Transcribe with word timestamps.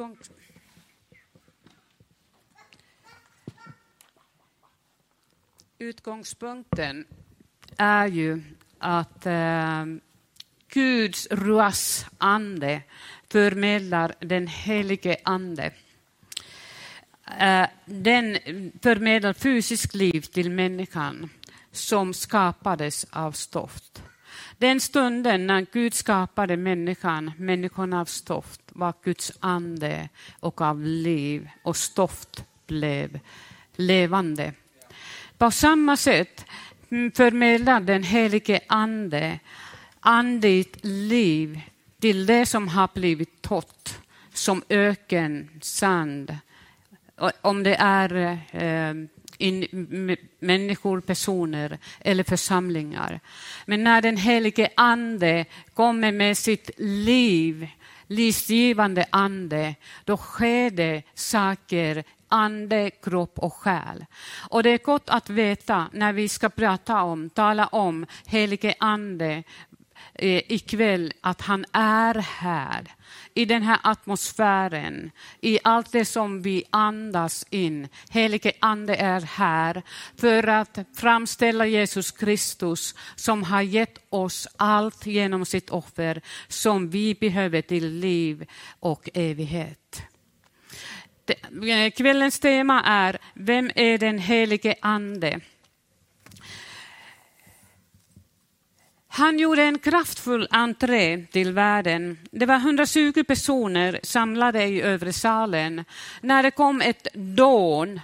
Utgångs 0.00 0.30
Utgångspunkten 5.78 7.04
är 7.76 8.06
ju 8.06 8.42
att 8.78 9.26
eh, 9.26 9.84
Guds 10.68 11.26
ruas 11.30 12.06
ande 12.18 12.82
förmedlar 13.28 14.14
den 14.20 14.46
helige 14.46 15.16
ande. 15.24 15.72
Eh, 17.38 17.66
den 17.84 18.38
förmedlar 18.82 19.32
fysiskt 19.32 19.94
liv 19.94 20.20
till 20.20 20.50
människan 20.50 21.30
som 21.72 22.14
skapades 22.14 23.06
av 23.10 23.32
stoft. 23.32 24.02
Den 24.58 24.80
stunden 24.80 25.46
när 25.46 25.66
Gud 25.72 25.94
skapade 25.94 26.56
människan, 26.56 27.32
människan 27.36 27.92
av 27.92 28.04
stoft, 28.04 28.69
var 28.80 28.94
Guds 29.02 29.32
ande 29.40 30.08
och 30.40 30.60
av 30.60 30.82
liv 30.82 31.48
och 31.62 31.76
stoft 31.76 32.44
blev 32.66 33.20
levande. 33.76 34.52
På 35.38 35.50
samma 35.50 35.96
sätt 35.96 36.44
förmedlar 36.88 37.80
den 37.80 38.02
helige 38.02 38.60
ande 38.66 39.38
andligt 40.00 40.84
liv 40.84 41.60
till 42.00 42.26
det 42.26 42.46
som 42.46 42.68
har 42.68 42.88
blivit 42.94 43.42
torrt, 43.42 43.98
som 44.32 44.62
öken, 44.68 45.48
sand. 45.60 46.36
Om 47.40 47.62
det 47.62 47.74
är 47.74 48.38
eh, 48.52 48.94
in, 49.38 50.16
människor, 50.38 51.00
personer 51.00 51.78
eller 52.00 52.24
församlingar. 52.24 53.20
Men 53.66 53.84
när 53.84 54.02
den 54.02 54.16
helige 54.16 54.68
ande 54.76 55.44
kommer 55.74 56.12
med 56.12 56.38
sitt 56.38 56.70
liv, 56.78 57.68
livsgivande 58.10 59.04
ande, 59.10 59.74
då 60.04 60.16
sker 60.16 60.70
det 60.70 61.02
saker 61.14 62.04
ande, 62.28 62.90
kropp 62.90 63.38
och 63.38 63.54
själ. 63.54 64.06
Och 64.50 64.62
det 64.62 64.70
är 64.70 64.78
gott 64.78 65.10
att 65.10 65.30
veta 65.30 65.86
när 65.92 66.12
vi 66.12 66.28
ska 66.28 66.48
prata 66.48 67.02
om, 67.02 67.30
tala 67.30 67.66
om 67.66 68.06
helige 68.26 68.74
ande 68.78 69.42
Eh, 70.22 70.42
ikväll 70.48 71.12
att 71.20 71.40
han 71.40 71.64
är 71.72 72.14
här 72.14 72.94
i 73.34 73.44
den 73.44 73.62
här 73.62 73.78
atmosfären, 73.82 75.10
i 75.40 75.58
allt 75.64 75.92
det 75.92 76.04
som 76.04 76.42
vi 76.42 76.64
andas 76.70 77.46
in. 77.50 77.88
Helige 78.10 78.52
Ande 78.60 78.96
är 78.96 79.20
här 79.20 79.82
för 80.16 80.46
att 80.48 80.78
framställa 80.96 81.66
Jesus 81.66 82.10
Kristus 82.10 82.94
som 83.16 83.42
har 83.42 83.62
gett 83.62 83.98
oss 84.08 84.48
allt 84.56 85.06
genom 85.06 85.46
sitt 85.46 85.70
offer 85.70 86.22
som 86.48 86.90
vi 86.90 87.14
behöver 87.14 87.62
till 87.62 87.88
liv 87.88 88.46
och 88.80 89.08
evighet. 89.14 90.02
Eh, 91.62 91.90
kvällens 91.90 92.40
tema 92.40 92.82
är 92.82 93.18
Vem 93.34 93.70
är 93.74 93.98
den 93.98 94.18
helige 94.18 94.74
Ande? 94.80 95.40
Han 99.12 99.38
gjorde 99.38 99.62
en 99.62 99.78
kraftfull 99.78 100.48
entré 100.50 101.26
till 101.32 101.52
världen. 101.52 102.18
Det 102.30 102.46
var 102.46 102.56
120 102.56 103.24
personer 103.24 104.00
samlade 104.02 104.64
i 104.64 104.82
övre 104.82 105.12
salen 105.12 105.84
när 106.20 106.42
det 106.42 106.50
kom 106.50 106.80
ett 106.80 107.06
dån 107.14 108.00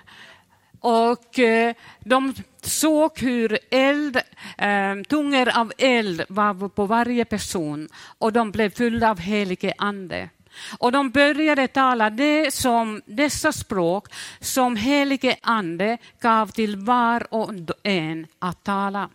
och 0.81 1.39
eh, 1.39 1.75
de 2.01 2.35
såg 2.63 3.19
hur 3.19 3.59
eld, 3.71 4.17
eh, 4.59 4.95
tungor 5.09 5.49
av 5.49 5.73
eld 5.79 6.23
var 6.29 6.69
på 6.69 6.87
varje 6.87 7.25
person 7.25 7.89
och 8.19 8.33
de 8.33 8.51
blev 8.51 8.71
fyllda 8.71 9.11
av 9.11 9.19
helige 9.19 9.75
ande. 9.79 10.29
Och 10.79 10.93
de 10.93 11.11
började 11.11 11.69
tala 11.69 12.11
det 12.11 12.55
som, 12.55 13.03
dessa 13.07 13.53
språk 13.53 14.13
som 14.41 14.77
helige 14.77 15.37
ande 15.43 15.99
gav 16.21 16.47
till 16.47 16.77
var 16.77 17.35
och 17.35 17.51
en 17.83 18.27
att 18.39 18.65
tala. 18.65 19.09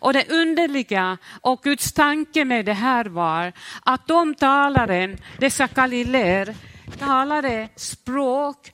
Och 0.00 0.12
det 0.12 0.30
underliga 0.30 1.18
och 1.40 1.62
Guds 1.62 1.92
tanke 1.92 2.44
med 2.44 2.64
det 2.64 2.72
här 2.72 3.04
var 3.04 3.52
att 3.82 4.06
de 4.06 4.34
talaren, 4.34 5.18
dessa 5.38 5.66
galileer, 5.66 6.54
talade 6.98 7.68
språk 7.76 8.72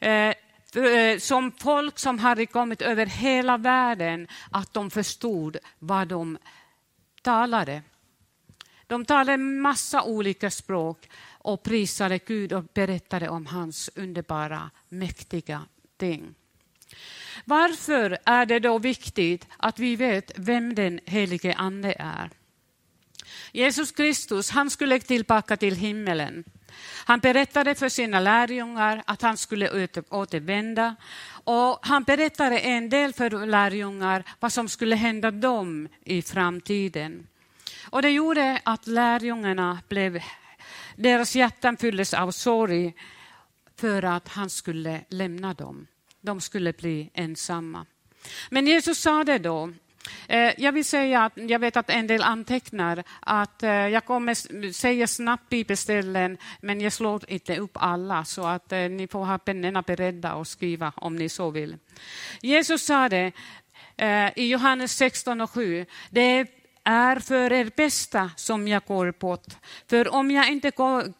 eh, 0.00 0.34
eh, 0.84 1.18
som 1.18 1.52
folk 1.52 1.98
som 1.98 2.18
hade 2.18 2.46
kommit 2.46 2.82
över 2.82 3.06
hela 3.06 3.56
världen, 3.56 4.28
att 4.50 4.74
de 4.74 4.90
förstod 4.90 5.56
vad 5.78 6.08
de 6.08 6.38
talade. 7.22 7.82
De 8.86 9.04
talade 9.04 9.36
massa 9.36 10.02
olika 10.02 10.50
språk 10.50 11.08
och 11.28 11.62
prisade 11.62 12.18
Gud 12.18 12.52
och 12.52 12.64
berättade 12.74 13.28
om 13.28 13.46
hans 13.46 13.90
underbara, 13.94 14.70
mäktiga 14.88 15.62
ting. 15.96 16.34
Varför 17.50 18.18
är 18.24 18.46
det 18.46 18.58
då 18.58 18.78
viktigt 18.78 19.48
att 19.56 19.78
vi 19.78 19.96
vet 19.96 20.32
vem 20.36 20.74
den 20.74 21.00
helige 21.06 21.54
Ande 21.54 21.94
är? 21.98 22.30
Jesus 23.52 23.92
Kristus 23.92 24.50
han 24.50 24.70
skulle 24.70 25.00
tillbaka 25.00 25.56
till 25.56 25.76
himmelen. 25.76 26.44
Han 27.04 27.20
berättade 27.20 27.74
för 27.74 27.88
sina 27.88 28.20
lärjungar 28.20 29.02
att 29.06 29.22
han 29.22 29.36
skulle 29.36 29.88
återvända 30.10 30.96
och 31.44 31.78
han 31.82 32.02
berättade 32.02 32.58
en 32.58 32.88
del 32.88 33.12
för 33.12 33.46
lärjungar 33.46 34.24
vad 34.40 34.52
som 34.52 34.68
skulle 34.68 34.96
hända 34.96 35.30
dem 35.30 35.88
i 36.04 36.22
framtiden. 36.22 37.26
Och 37.90 38.02
det 38.02 38.10
gjorde 38.10 38.60
att 38.64 38.86
lärjungarna 38.86 39.78
blev, 39.88 40.22
deras 40.96 41.36
hjärtan 41.36 41.76
fylldes 41.76 42.14
av 42.14 42.30
sorg 42.30 42.94
för 43.76 44.04
att 44.04 44.28
han 44.28 44.50
skulle 44.50 45.00
lämna 45.08 45.54
dem 45.54 45.86
de 46.20 46.40
skulle 46.40 46.72
bli 46.72 47.10
ensamma. 47.14 47.86
Men 48.50 48.66
Jesus 48.66 48.98
sa 48.98 49.24
det 49.24 49.38
då. 49.38 49.72
Eh, 50.28 50.52
jag 50.58 50.72
vill 50.72 50.84
säga 50.84 51.24
att 51.24 51.32
jag 51.36 51.58
vet 51.58 51.76
att 51.76 51.90
en 51.90 52.06
del 52.06 52.22
antecknar 52.22 53.04
att 53.20 53.62
eh, 53.62 53.70
jag 53.70 54.04
kommer 54.04 54.34
säga 54.72 55.06
snabbt 55.06 55.48
bibelställen, 55.48 56.38
men 56.60 56.80
jag 56.80 56.92
slår 56.92 57.30
inte 57.30 57.56
upp 57.56 57.70
alla 57.74 58.24
så 58.24 58.46
att 58.46 58.72
eh, 58.72 58.78
ni 58.78 59.08
får 59.08 59.24
ha 59.24 59.38
pennorna 59.38 59.82
beredda 59.82 60.34
och 60.34 60.46
skriva 60.46 60.92
om 60.96 61.16
ni 61.16 61.28
så 61.28 61.50
vill. 61.50 61.76
Jesus 62.40 62.82
sa 62.82 63.08
det 63.08 63.32
i 64.36 64.46
Johannes 64.46 64.92
16 64.92 65.40
och 65.40 65.50
7. 65.50 65.86
Det 66.10 66.20
är 66.20 66.46
är 66.90 67.18
för 67.18 67.52
er 67.52 67.70
bästa 67.76 68.30
som 68.36 68.68
jag 68.68 68.82
går 68.84 69.12
bort. 69.18 69.46
För 69.86 70.14
om 70.14 70.30
jag 70.30 70.48
inte 70.48 70.70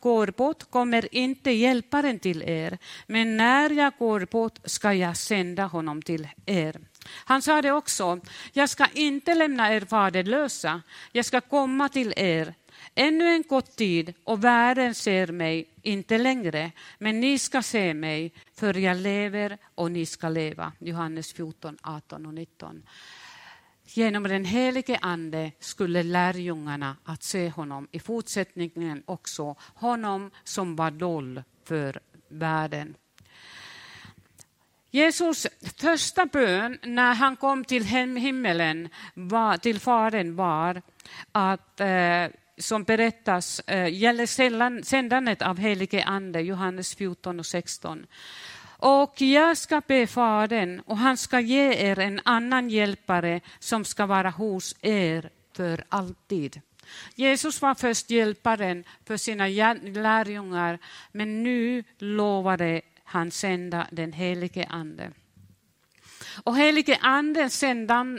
går 0.01 0.31
bort 0.31 0.71
kommer 0.71 1.15
inte 1.15 1.51
hjälparen 1.51 2.19
till 2.19 2.43
er, 2.43 2.79
men 3.07 3.37
när 3.37 3.71
jag 3.71 3.93
går 3.99 4.21
bort 4.21 4.59
ska 4.65 4.93
jag 4.93 5.17
sända 5.17 5.65
honom 5.65 6.03
till 6.03 6.29
er. 6.47 6.81
Han 7.25 7.43
sa 7.43 7.63
det 7.63 7.73
också, 7.73 8.21
jag 8.53 8.69
ska 8.69 8.87
inte 8.95 9.35
lämna 9.35 9.75
er 9.75 9.81
faderlösa, 9.81 10.83
jag 11.13 11.25
ska 11.25 11.41
komma 11.41 11.89
till 11.89 12.13
er. 12.17 12.55
Ännu 12.95 13.29
en 13.29 13.45
kort 13.45 13.77
tid 13.77 14.15
och 14.25 14.45
världen 14.45 14.95
ser 14.95 15.27
mig 15.27 15.69
inte 15.83 16.19
längre, 16.19 16.73
men 16.99 17.21
ni 17.21 17.39
ska 17.39 17.63
se 17.63 17.95
mig, 17.95 18.33
för 18.55 18.75
jag 18.75 18.97
lever 18.97 19.59
och 19.75 19.91
ni 19.91 20.07
ska 20.07 20.29
leva. 20.29 20.73
Johannes 20.79 21.33
14, 21.33 21.79
18 21.83 22.27
och 22.27 22.35
19. 22.35 22.83
Genom 23.93 24.23
den 24.23 24.45
helige 24.45 24.99
Ande 25.03 25.53
skulle 25.61 26.03
lärjungarna 26.03 26.97
att 27.05 27.23
se 27.23 27.49
honom 27.49 27.89
i 27.91 28.01
fortsättningen 28.01 29.03
också, 29.07 29.57
honom 29.61 30.31
som 30.45 30.77
var 30.77 30.91
dold 30.91 31.43
för 31.65 32.01
världen. 32.29 32.97
Jesus 34.91 35.47
första 35.81 36.27
bön 36.27 36.79
när 36.83 37.15
han 37.15 37.37
kom 37.37 37.65
till 37.65 37.85
himmelen, 37.85 38.89
var, 39.15 39.57
till 39.57 39.81
Fadern, 39.81 40.37
var 40.37 40.83
att 41.33 41.81
eh, 41.81 42.27
som 42.59 42.85
berättas 42.85 43.61
eh, 43.61 43.95
gäller 43.95 44.83
sändandet 44.83 45.43
av 45.43 45.59
helige 45.59 46.05
Ande, 46.05 46.41
Johannes 46.41 46.95
14 46.95 47.41
och 47.41 47.47
16. 47.47 48.07
Och 48.83 49.21
jag 49.21 49.57
ska 49.57 49.83
be 49.87 50.07
Fadern 50.07 50.81
och 50.87 50.97
han 50.97 51.17
ska 51.17 51.41
ge 51.41 51.73
er 51.73 51.99
en 51.99 52.21
annan 52.25 52.71
hjälpare 52.71 53.41
som 53.59 53.85
ska 53.85 54.07
vara 54.07 54.31
hos 54.31 54.75
er 54.83 55.31
för 55.57 55.85
alltid. 55.89 56.61
Jesus 57.15 57.63
var 57.63 57.75
först 57.75 58.11
hjälparen 58.11 58.85
för 59.05 59.17
sina 59.17 59.47
lärjungar, 59.83 60.79
men 61.13 61.43
nu 61.43 61.85
lovade 61.99 62.81
han 63.05 63.31
sända 63.31 63.87
den 63.91 64.13
helige 64.13 64.67
Ande. 64.67 65.11
Och 66.45 66.57
helige 66.57 66.99
andens 67.01 67.65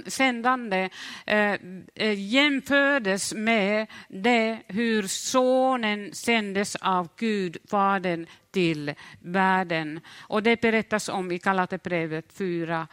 sändande 0.08 0.90
eh, 1.26 1.56
eh, 1.96 2.20
jämfördes 2.20 3.34
med 3.34 3.88
det 4.08 4.60
hur 4.68 5.08
sonen 5.08 6.14
sändes 6.14 6.76
av 6.76 7.10
Gud, 7.18 7.58
Fadern, 7.70 8.26
till 8.52 8.94
världen. 9.20 10.00
Och 10.20 10.44
det 10.44 10.62
berättas 10.62 11.10
om 11.10 11.32
i 11.32 11.38
Galaterbrevet 11.38 12.34
4, 12.34 12.88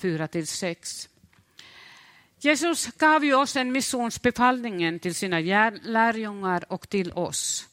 4-6. 0.00 1.08
Jesus 2.38 2.86
gav 2.86 3.24
ju 3.24 3.34
oss 3.34 3.56
en 3.56 3.72
missionsbefallning 3.72 4.98
till 4.98 5.14
sina 5.14 5.40
lärjungar 5.82 6.72
och 6.72 6.88
till 6.88 7.12
oss 7.12 7.68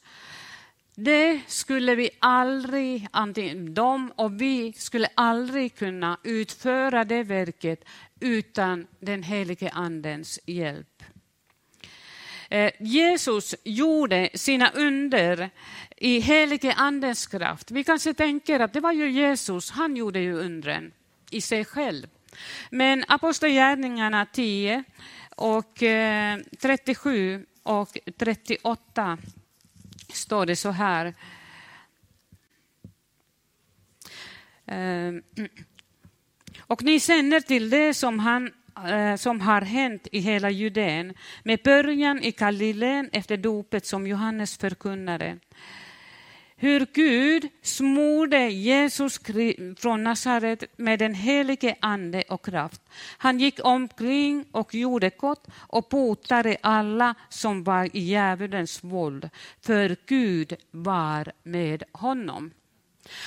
det 0.94 1.40
skulle 1.46 1.94
vi 1.94 2.10
aldrig, 2.18 3.08
antingen 3.10 3.74
de 3.74 4.12
och 4.16 4.40
vi 4.40 4.72
skulle 4.72 5.08
aldrig 5.14 5.74
kunna 5.74 6.18
utföra 6.24 7.04
det 7.04 7.22
verket 7.22 7.84
utan 8.20 8.86
den 9.00 9.22
helige 9.22 9.70
Andens 9.70 10.40
hjälp. 10.46 11.02
Eh, 12.50 12.70
Jesus 12.80 13.54
gjorde 13.64 14.30
sina 14.34 14.70
under 14.70 15.50
i 15.96 16.20
helige 16.20 16.72
Andens 16.72 17.26
kraft. 17.26 17.70
Vi 17.70 17.84
kanske 17.84 18.14
tänker 18.14 18.60
att 18.60 18.72
det 18.72 18.80
var 18.80 18.92
ju 18.92 19.10
Jesus, 19.10 19.70
han 19.70 19.96
gjorde 19.96 20.20
ju 20.20 20.34
undren 20.34 20.92
i 21.30 21.40
sig 21.40 21.64
själv. 21.64 22.06
Men 22.70 23.04
Apostlagärningarna 23.08 24.26
10 24.26 24.84
och 25.36 25.82
eh, 25.82 26.38
37 26.58 27.46
och 27.62 27.98
38 28.18 29.18
står 30.12 30.46
det 30.46 30.56
så 30.56 30.70
här. 30.70 31.14
Ehm, 34.66 35.22
Och 36.72 36.82
ni 36.82 37.00
känner 37.00 37.40
till 37.40 37.70
det 37.70 37.94
som, 37.94 38.18
han, 38.18 38.52
eh, 38.88 39.16
som 39.16 39.40
har 39.40 39.60
hänt 39.60 40.08
i 40.12 40.18
hela 40.18 40.50
Judeen 40.50 41.14
med 41.42 41.60
början 41.64 42.22
i 42.22 42.30
Galileen 42.30 43.08
efter 43.12 43.36
dopet 43.36 43.86
som 43.86 44.06
Johannes 44.06 44.58
förkunnade 44.58 45.38
hur 46.62 46.86
Gud 46.92 47.48
smorde 47.62 48.48
Jesus 48.48 49.20
från 49.76 50.04
Nasaret 50.04 50.64
med 50.76 50.98
den 50.98 51.14
helige 51.14 51.76
ande 51.80 52.22
och 52.28 52.44
kraft. 52.44 52.82
Han 53.18 53.38
gick 53.38 53.64
omkring 53.64 54.44
och 54.52 54.74
gjorde 54.74 55.10
gott 55.10 55.46
och 55.54 55.86
botade 55.90 56.56
alla 56.60 57.14
som 57.28 57.64
var 57.64 57.96
i 57.96 58.00
djävulens 58.00 58.84
våld, 58.84 59.30
för 59.60 59.96
Gud 60.06 60.56
var 60.70 61.32
med 61.42 61.82
honom. 61.92 62.50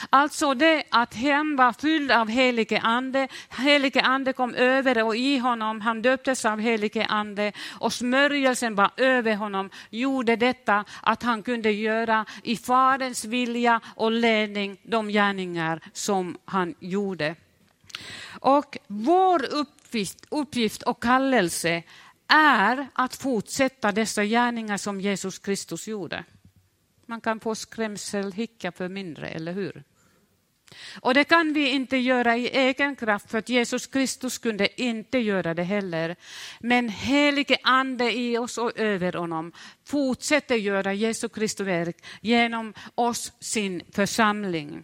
Alltså 0.10 0.54
det 0.54 0.84
att 0.90 1.14
hem 1.14 1.56
var 1.56 1.74
fylld 1.74 2.12
av 2.12 2.30
helige 2.30 2.80
ande, 2.80 3.28
helige 3.50 4.02
ande 4.02 4.34
kom 4.34 4.56
över 4.56 5.04
och 5.04 5.16
i 5.16 5.38
honom, 5.38 5.82
han 5.82 6.02
döptes 6.02 6.46
av 6.46 6.60
helige 6.60 7.06
ande 7.06 7.52
och 7.80 7.94
smörjelsen 7.94 8.76
var 8.76 8.92
över 8.98 9.36
honom, 9.36 9.70
gjorde 9.90 10.36
detta 10.36 10.86
att 11.04 11.24
han 11.24 11.44
kunde 11.44 11.72
göra 11.72 12.26
i 12.44 12.58
Faderns 12.58 13.26
vilja 13.26 13.82
och 13.96 14.12
ledning 14.12 14.78
de 14.84 15.08
gärningar 15.08 15.82
som 15.94 16.38
han 16.46 16.76
gjorde. 16.80 17.36
Och 18.40 18.78
vår 18.88 19.46
uppgift, 19.54 20.26
uppgift 20.30 20.84
och 20.84 21.04
kallelse 21.04 21.84
är 22.28 22.88
att 22.94 23.16
fortsätta 23.16 23.92
dessa 23.92 24.24
gärningar 24.24 24.78
som 24.78 25.02
Jesus 25.02 25.40
Kristus 25.40 25.88
gjorde. 25.88 26.24
Man 27.06 27.22
kan 27.22 27.40
få 27.40 27.56
skrämselhicka 27.56 28.72
för 28.72 28.90
mindre, 28.90 29.28
eller 29.28 29.54
hur? 29.54 29.84
Och 31.02 31.14
det 31.14 31.24
kan 31.24 31.54
vi 31.54 31.70
inte 31.70 31.98
göra 31.98 32.38
i 32.38 32.48
egen 32.48 32.96
kraft, 32.96 33.32
för 33.32 33.38
att 33.38 33.50
Jesus 33.50 33.88
Kristus 33.88 34.38
kunde 34.38 34.82
inte 34.82 35.18
göra 35.18 35.54
det 35.54 35.64
heller. 35.64 36.16
Men 36.60 36.90
helige 36.90 37.58
Ande 37.64 38.12
i 38.12 38.38
oss 38.38 38.58
och 38.58 38.80
över 38.80 39.14
honom 39.14 39.52
fortsätter 39.86 40.56
göra 40.56 40.94
Jesu 40.94 41.30
Kristi 41.30 41.64
verk 41.64 41.98
genom 42.22 42.74
oss, 42.96 43.32
sin 43.40 43.82
församling. 43.92 44.84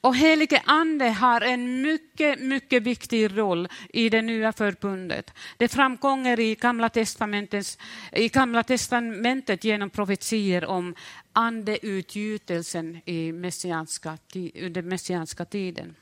Och 0.00 0.16
helige 0.16 0.62
Ande 0.64 1.08
har 1.08 1.40
en 1.40 1.82
mycket, 1.82 2.40
mycket 2.40 2.82
viktig 2.82 3.38
roll 3.38 3.68
i 3.88 4.08
det 4.08 4.22
nya 4.22 4.52
förbundet. 4.52 5.30
Det 5.56 5.68
framkommer 5.68 6.40
i 6.40 6.54
Gamla, 6.54 6.88
testamentet, 6.88 7.78
i 8.12 8.28
Gamla 8.28 8.62
testamentet 8.62 9.64
genom 9.64 9.90
profetier 9.90 10.64
om 10.64 10.94
andeutgjutelsen 11.32 13.00
i 13.04 13.32
messianska, 13.32 14.18
under 14.54 14.82
messianska 14.82 15.44
tiden. 15.44 15.94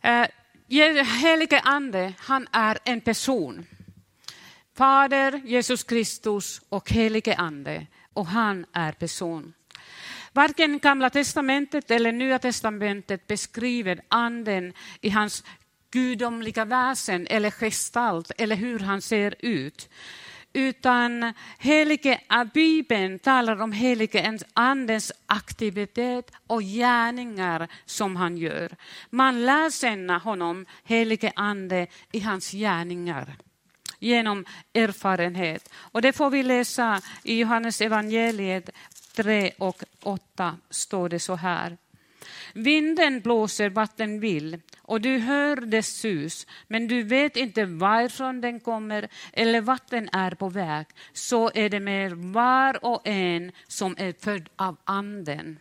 Eh, 0.00 0.26
helige 1.22 1.60
Ande, 1.60 2.12
han 2.18 2.48
är 2.52 2.78
en 2.84 3.00
person. 3.00 3.66
Fader, 4.74 5.42
Jesus 5.44 5.84
Kristus 5.84 6.60
och 6.68 6.90
helige 6.90 7.34
Ande. 7.34 7.86
Och 8.12 8.26
han 8.26 8.66
är 8.72 8.92
person. 8.92 9.54
Varken 10.36 10.78
Gamla 10.78 11.10
testamentet 11.10 11.90
eller 11.90 12.12
Nya 12.12 12.38
testamentet 12.38 13.26
beskriver 13.26 14.00
anden 14.08 14.72
i 15.00 15.10
hans 15.10 15.44
gudomliga 15.90 16.64
väsen 16.64 17.26
eller 17.30 17.50
gestalt 17.50 18.32
eller 18.38 18.56
hur 18.56 18.78
han 18.78 19.02
ser 19.02 19.34
ut. 19.38 19.88
Utan 20.52 21.32
helige, 21.58 22.20
Bibeln 22.54 23.18
talar 23.18 23.62
om 23.62 23.72
helige 23.72 24.38
andens 24.54 25.12
aktivitet 25.26 26.30
och 26.46 26.62
gärningar 26.62 27.68
som 27.84 28.16
han 28.16 28.36
gör. 28.36 28.76
Man 29.10 29.46
lär 29.46 29.70
känna 29.70 30.18
honom, 30.18 30.66
helige 30.84 31.32
ande, 31.36 31.86
i 32.12 32.20
hans 32.20 32.50
gärningar 32.50 33.36
genom 33.98 34.44
erfarenhet. 34.74 35.72
Och 35.74 36.02
det 36.02 36.12
får 36.12 36.30
vi 36.30 36.42
läsa 36.42 37.00
i 37.24 37.38
Johannes 37.38 37.80
evangeliet 37.80 38.70
3 39.16 39.52
och 39.58 39.82
8 40.02 40.56
står 40.70 41.08
det 41.08 41.20
så 41.20 41.34
här. 41.34 41.76
Vinden 42.52 43.20
blåser 43.20 43.70
vart 43.70 43.96
den 43.96 44.20
vill 44.20 44.60
och 44.78 45.00
du 45.00 45.18
hör 45.18 45.56
dess 45.56 46.00
sus, 46.00 46.46
men 46.66 46.88
du 46.88 47.02
vet 47.02 47.36
inte 47.36 47.64
varifrån 47.64 48.40
den 48.40 48.60
kommer 48.60 49.08
eller 49.32 49.60
vart 49.60 49.90
den 49.90 50.08
är 50.12 50.30
på 50.30 50.48
väg. 50.48 50.86
Så 51.12 51.50
är 51.54 51.68
det 51.68 51.80
med 51.80 52.12
var 52.12 52.84
och 52.84 53.08
en 53.08 53.52
som 53.68 53.94
är 53.98 54.14
född 54.24 54.48
av 54.56 54.76
anden. 54.84 55.58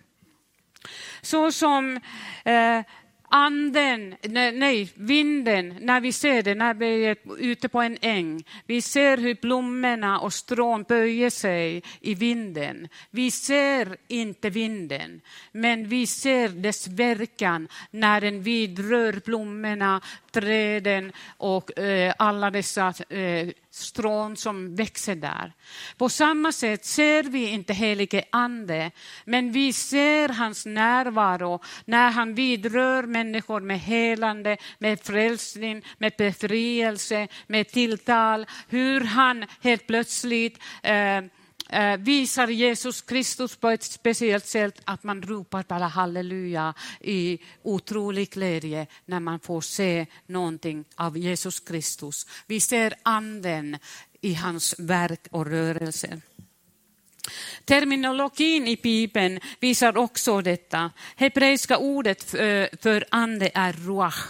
Så 1.21 1.51
som 1.51 1.99
eh, 2.45 2.81
anden, 3.29 4.15
nej, 4.29 4.89
vinden, 4.95 5.77
när 5.81 6.01
vi 6.01 6.11
ser 6.11 6.43
det, 6.43 6.55
när 6.55 6.73
vi 6.73 7.05
är 7.05 7.17
ute 7.37 7.69
på 7.69 7.81
en 7.81 7.97
äng. 8.01 8.43
Vi 8.65 8.81
ser 8.81 9.17
hur 9.17 9.37
blommorna 9.41 10.19
och 10.19 10.33
strån 10.33 10.83
böjer 10.83 11.29
sig 11.29 11.83
i 12.01 12.15
vinden. 12.15 12.87
Vi 13.11 13.31
ser 13.31 13.97
inte 14.07 14.49
vinden, 14.49 15.21
men 15.51 15.87
vi 15.87 16.07
ser 16.07 16.49
dess 16.49 16.87
verkan 16.87 17.67
när 17.91 18.21
den 18.21 18.41
vidrör 18.41 19.21
blommorna, 19.25 20.01
träden 20.31 21.11
och 21.37 21.79
eh, 21.79 22.13
alla 22.17 22.51
dessa 22.51 22.93
eh, 23.09 23.47
strån 23.75 24.37
som 24.37 24.75
växer 24.75 25.15
där. 25.15 25.53
På 25.97 26.09
samma 26.09 26.51
sätt 26.51 26.85
ser 26.85 27.23
vi 27.23 27.49
inte 27.49 27.73
helige 27.73 28.23
ande, 28.29 28.91
men 29.25 29.51
vi 29.51 29.73
ser 29.73 30.29
hans 30.29 30.65
närvaro 30.65 31.61
när 31.85 32.11
han 32.11 32.35
vidrör 32.35 33.03
människor 33.25 33.61
med 33.61 33.79
helande, 33.79 34.57
med 34.79 34.99
frälsning, 34.99 35.85
med 35.97 36.13
befrielse, 36.17 37.27
med 37.47 37.67
tilltal, 37.67 38.45
hur 38.69 39.01
han 39.01 39.45
helt 39.61 39.87
plötsligt 39.87 40.59
eh, 40.83 41.17
eh, 41.69 41.97
visar 41.97 42.47
Jesus 42.47 43.01
Kristus 43.01 43.55
på 43.55 43.69
ett 43.69 43.83
speciellt 43.83 44.45
sätt 44.45 44.81
att 44.85 45.03
man 45.03 45.21
ropar 45.21 45.65
bara 45.67 45.87
halleluja 45.87 46.73
i 47.01 47.39
otrolig 47.63 48.29
glädje 48.29 48.87
när 49.05 49.19
man 49.19 49.39
får 49.39 49.61
se 49.61 50.05
någonting 50.27 50.85
av 50.95 51.17
Jesus 51.17 51.59
Kristus. 51.59 52.27
Vi 52.47 52.59
ser 52.59 52.93
anden 53.03 53.77
i 54.21 54.33
hans 54.33 54.75
verk 54.79 55.27
och 55.31 55.45
rörelse. 55.45 56.21
Terminologin 57.65 58.67
i 58.67 58.75
Bibeln 58.83 59.39
visar 59.59 59.97
också 59.97 60.41
detta. 60.41 60.91
Hebreiska 61.15 61.77
ordet 61.77 62.23
för 62.81 63.05
ande 63.09 63.51
är 63.53 63.73
ruach. 63.73 64.25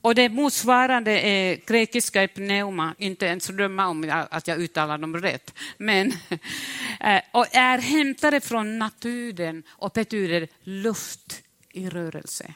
Och 0.00 0.14
det 0.14 0.28
motsvarande 0.28 1.20
är 1.20 1.60
grekiska 1.66 2.28
pneuma, 2.28 2.94
inte 2.98 3.26
ens 3.26 3.46
drömma 3.46 3.86
om 3.88 4.26
att 4.30 4.48
jag 4.48 4.58
uttalar 4.58 4.98
dem 4.98 5.16
rätt, 5.16 5.54
men 5.78 6.12
eh, 7.00 7.20
och 7.32 7.46
är 7.52 7.78
hämtade 7.78 8.40
från 8.40 8.78
naturen 8.78 9.62
och 9.68 9.92
betyder 9.94 10.48
luft 10.62 11.42
i 11.72 11.88
rörelse. 11.88 12.54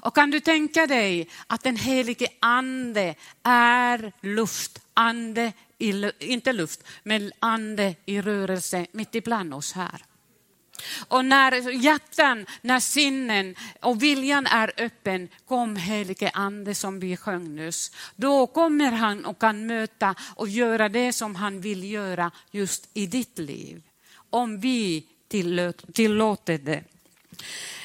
Och 0.00 0.14
kan 0.14 0.30
du 0.30 0.40
tänka 0.40 0.86
dig 0.86 1.28
att 1.46 1.62
den 1.62 1.76
helige 1.76 2.26
ande 2.40 3.14
är 3.42 4.12
luft, 4.20 4.80
ande, 4.94 5.52
i, 5.80 6.12
inte 6.18 6.52
luft, 6.52 6.84
men 7.02 7.32
ande 7.38 7.94
i 8.06 8.20
rörelse 8.20 8.86
mitt 8.92 9.14
ibland 9.14 9.54
oss 9.54 9.72
här. 9.72 10.04
Och 11.08 11.24
när 11.24 11.70
hjärtan, 11.70 12.46
när 12.62 12.80
sinnen 12.80 13.54
och 13.80 14.02
viljan 14.02 14.46
är 14.46 14.72
öppen, 14.76 15.28
kom 15.48 15.76
helige 15.76 16.30
ande 16.34 16.74
som 16.74 17.00
vi 17.00 17.16
sjöng 17.16 17.56
nyss. 17.56 17.92
Då 18.16 18.46
kommer 18.46 18.92
han 18.92 19.24
och 19.24 19.40
kan 19.40 19.66
möta 19.66 20.14
och 20.36 20.48
göra 20.48 20.88
det 20.88 21.12
som 21.12 21.34
han 21.34 21.60
vill 21.60 21.90
göra 21.90 22.30
just 22.50 22.88
i 22.94 23.06
ditt 23.06 23.38
liv. 23.38 23.82
Om 24.30 24.60
vi 24.60 25.06
tillåter 25.28 26.58
det. 26.58 26.84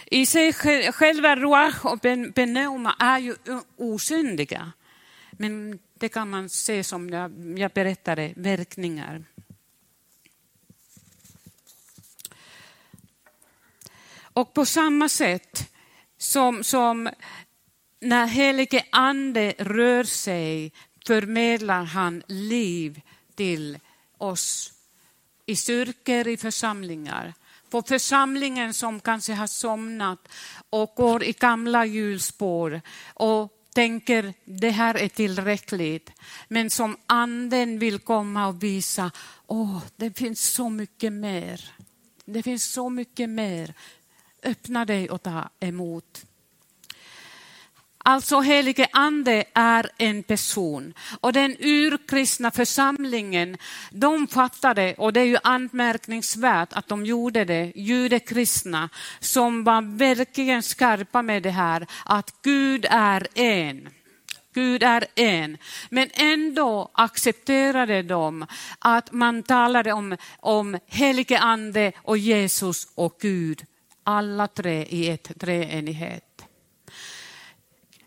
I 0.06 0.26
sig 0.26 0.54
själva 0.92 1.36
ruach 1.36 1.86
och 1.86 2.02
pneuma 2.36 2.96
är 3.00 3.20
ju 3.20 3.36
osynliga. 3.78 4.72
Men 5.32 5.80
det 6.00 6.10
kan 6.10 6.30
man 6.30 6.50
se 6.50 6.84
som 6.84 7.10
jag, 7.10 7.60
jag 7.60 7.72
berättade, 7.72 8.34
verkningar. 8.36 9.24
Och 14.18 14.54
på 14.54 14.66
samma 14.66 15.10
sätt 15.10 15.72
som, 16.18 16.64
som 16.64 17.10
när 18.00 18.28
helige 18.28 18.86
ande 18.92 19.54
rör 19.58 20.04
sig 20.04 20.72
förmedlar 21.08 21.84
han 21.84 22.24
liv 22.28 23.02
till 23.36 23.80
oss 24.18 24.74
i 25.46 25.56
kyrkor, 25.56 26.28
i 26.28 26.38
församlingar. 26.38 27.34
På 27.70 27.82
församlingen 27.82 28.74
som 28.74 29.00
kanske 29.00 29.34
har 29.34 29.48
somnat 29.48 30.28
och 30.70 30.94
går 30.96 31.24
i 31.24 31.32
gamla 31.32 31.86
hjulspår 31.86 32.82
och 33.14 33.52
tänker 33.76 34.34
det 34.46 34.70
här 34.70 34.96
är 34.98 35.08
tillräckligt. 35.08 36.12
Men 36.48 36.70
som 36.70 36.98
anden 37.06 37.80
vill 37.80 38.00
komma 38.00 38.48
och 38.48 38.64
visa, 38.64 39.12
åh, 39.48 39.80
det 39.96 40.18
finns 40.18 40.42
så 40.42 40.70
mycket 40.70 41.14
mer. 41.14 41.72
Det 42.26 42.44
finns 42.44 42.72
så 42.74 42.90
mycket 42.90 43.30
mer. 43.30 43.74
Öppna 44.44 44.86
dig 44.86 45.10
och 45.10 45.24
ta 45.24 45.50
emot. 45.60 46.26
Alltså 48.08 48.40
helige 48.40 48.88
ande 48.92 49.44
är 49.54 49.90
en 49.98 50.24
person 50.24 50.94
och 51.22 51.34
den 51.34 51.56
urkristna 51.60 52.52
församlingen, 52.52 53.58
de 53.92 54.28
fattade, 54.28 54.96
och 54.98 55.14
det 55.14 55.20
är 55.20 55.26
ju 55.26 55.38
anmärkningsvärt 55.44 56.74
att 56.74 56.88
de 56.88 57.06
gjorde 57.06 57.46
det, 57.46 57.72
judekristna, 57.76 58.90
som 59.20 59.64
var 59.64 59.98
verkligen 59.98 60.64
skarpa 60.64 61.22
med 61.22 61.44
det 61.44 61.50
här, 61.50 61.88
att 62.06 62.34
Gud 62.42 62.86
är 62.90 63.28
en. 63.36 63.90
Gud 64.54 64.84
är 64.84 65.06
en. 65.16 65.58
Men 65.90 66.10
ändå 66.14 66.92
accepterade 66.94 68.04
de 68.04 68.46
att 68.80 69.12
man 69.12 69.44
talade 69.44 69.94
om, 69.94 70.18
om 70.40 70.80
helige 70.88 71.40
ande 71.40 71.92
och 71.98 72.18
Jesus 72.18 72.88
och 72.96 73.18
Gud, 73.22 73.66
alla 74.04 74.48
tre 74.48 74.86
i 74.90 75.10
ett 75.10 75.40
treenighet. 75.40 76.35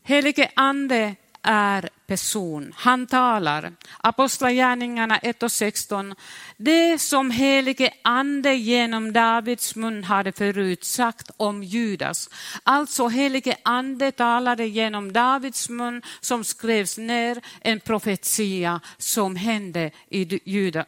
Helige 0.08 0.50
ande 0.54 1.16
är 1.42 1.88
person. 2.06 2.74
Han 2.76 3.06
talar. 3.06 3.72
Apostlagärningarna 3.98 5.18
1 5.18 5.42
och 5.42 5.52
16. 5.52 6.14
Det 6.56 6.98
som 6.98 7.30
helige 7.30 7.90
ande 8.04 8.54
genom 8.54 9.12
Davids 9.12 9.76
mun 9.76 10.04
hade 10.04 10.32
förutsagt 10.32 11.30
om 11.36 11.62
Judas. 11.62 12.30
Alltså 12.62 13.08
helige 13.08 13.56
ande 13.62 14.12
talade 14.12 14.66
genom 14.66 15.12
Davids 15.12 15.68
mun 15.68 16.02
som 16.20 16.44
skrevs 16.44 16.98
ner 16.98 17.40
en 17.60 17.80
profetia 17.80 18.80
som 18.98 19.36
hände 19.36 19.90
i 20.10 20.40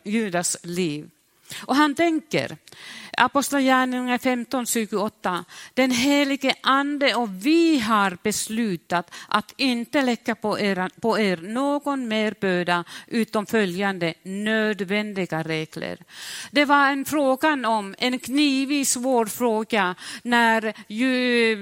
Judas 0.05 0.57
liv. 0.63 1.11
Och 1.65 1.77
han 1.77 1.95
tänker, 1.95 2.57
Apostlagärningarna 3.21 4.17
15.28. 4.17 5.45
Den 5.75 5.91
helige 5.91 6.55
ande 6.61 7.15
och 7.15 7.29
vi 7.47 7.79
har 7.79 8.19
beslutat 8.23 9.15
att 9.29 9.55
inte 9.57 10.03
lägga 10.03 10.35
på 10.35 10.59
er, 10.59 10.91
på 11.01 11.19
er 11.19 11.37
någon 11.37 12.09
mer 12.09 12.35
börda 12.41 12.85
utom 13.07 13.47
följande 13.47 14.15
nödvändiga 14.23 15.43
regler. 15.43 15.99
Det 16.51 16.65
var 16.65 16.91
en 16.91 17.05
fråga 17.05 17.53
om, 17.69 17.95
en 17.99 18.19
knivig 18.19 18.87
svår 18.87 19.27
fråga 19.27 19.95
när, 20.23 20.75
ju, 20.89 21.57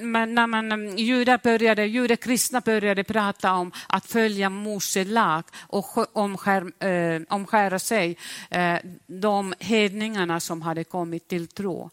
när 0.00 0.46
man, 0.46 0.98
judar 0.98 1.40
började, 1.42 1.86
judekristna 1.86 2.60
började 2.60 3.04
prata 3.04 3.52
om 3.52 3.72
att 3.86 4.06
följa 4.06 4.50
Mose 4.50 5.04
lag 5.04 5.44
och 5.60 6.16
omskär, 6.16 6.84
eh, 6.84 7.22
omskära 7.28 7.78
sig, 7.78 8.16
eh, 8.50 8.71
de 9.06 9.54
hedningarna 9.58 10.40
som 10.40 10.62
hade 10.62 10.84
kommit 10.84 11.28
till 11.28 11.46
tro. 11.46 11.90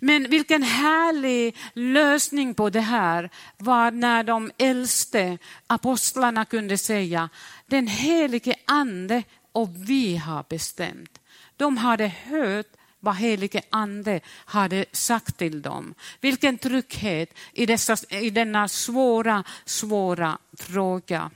Men 0.00 0.30
vilken 0.30 0.62
härlig 0.62 1.56
lösning 1.72 2.54
på 2.54 2.70
det 2.70 2.80
här 2.80 3.30
var 3.56 3.90
när 3.90 4.22
de 4.22 4.50
äldste 4.58 5.38
apostlarna 5.66 6.44
kunde 6.44 6.78
säga 6.78 7.28
den 7.66 7.86
helige 7.86 8.54
ande 8.64 9.22
och 9.52 9.68
vi 9.88 10.16
har 10.16 10.44
bestämt. 10.48 11.18
De 11.56 11.76
hade 11.76 12.12
hört 12.24 12.66
vad 13.00 13.16
helige 13.16 13.62
ande 13.70 14.20
hade 14.26 14.84
sagt 14.92 15.36
till 15.36 15.62
dem. 15.62 15.94
Vilken 16.20 16.58
trygghet 16.58 17.34
i, 17.52 17.66
dessa, 17.66 17.96
i 18.10 18.30
denna 18.30 18.68
svåra, 18.68 19.44
svåra 19.64 20.38
fråga. 20.58 21.30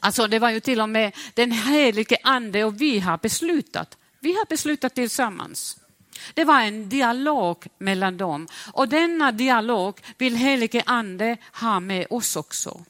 Alltså 0.00 0.26
det 0.26 0.38
var 0.38 0.50
ju 0.50 0.60
till 0.60 0.80
och 0.80 0.88
med 0.88 1.12
den 1.34 1.52
helige 1.52 2.16
ande 2.22 2.64
och 2.64 2.80
vi 2.80 2.98
har 2.98 3.18
beslutat 3.18 3.98
vi 4.24 4.32
har 4.32 4.46
beslutat 4.46 4.94
tillsammans. 4.94 5.76
Det 6.34 6.44
var 6.44 6.60
en 6.60 6.88
dialog 6.88 7.66
mellan 7.78 8.16
dem 8.16 8.48
och 8.72 8.88
denna 8.88 9.32
dialog 9.32 10.00
vill 10.18 10.36
helige 10.36 10.82
ande 10.86 11.36
ha 11.52 11.80
med 11.80 12.06
oss 12.10 12.36
också. 12.36 12.84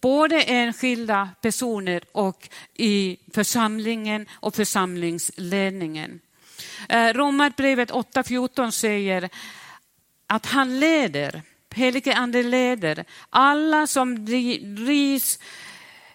Både 0.00 0.42
enskilda 0.42 1.28
personer 1.40 2.04
och 2.12 2.48
i 2.74 3.16
församlingen 3.34 4.26
och 4.32 4.54
församlingsledningen. 4.54 6.20
Eh, 6.88 7.12
Romarbrevet 7.12 7.90
8.14 7.90 8.70
säger 8.70 9.28
att 10.26 10.46
han 10.46 10.80
leder, 10.80 11.42
helige 11.74 12.14
ande 12.14 12.42
leder 12.42 13.04
alla 13.30 13.86
som 13.86 14.24
drivs, 14.26 15.38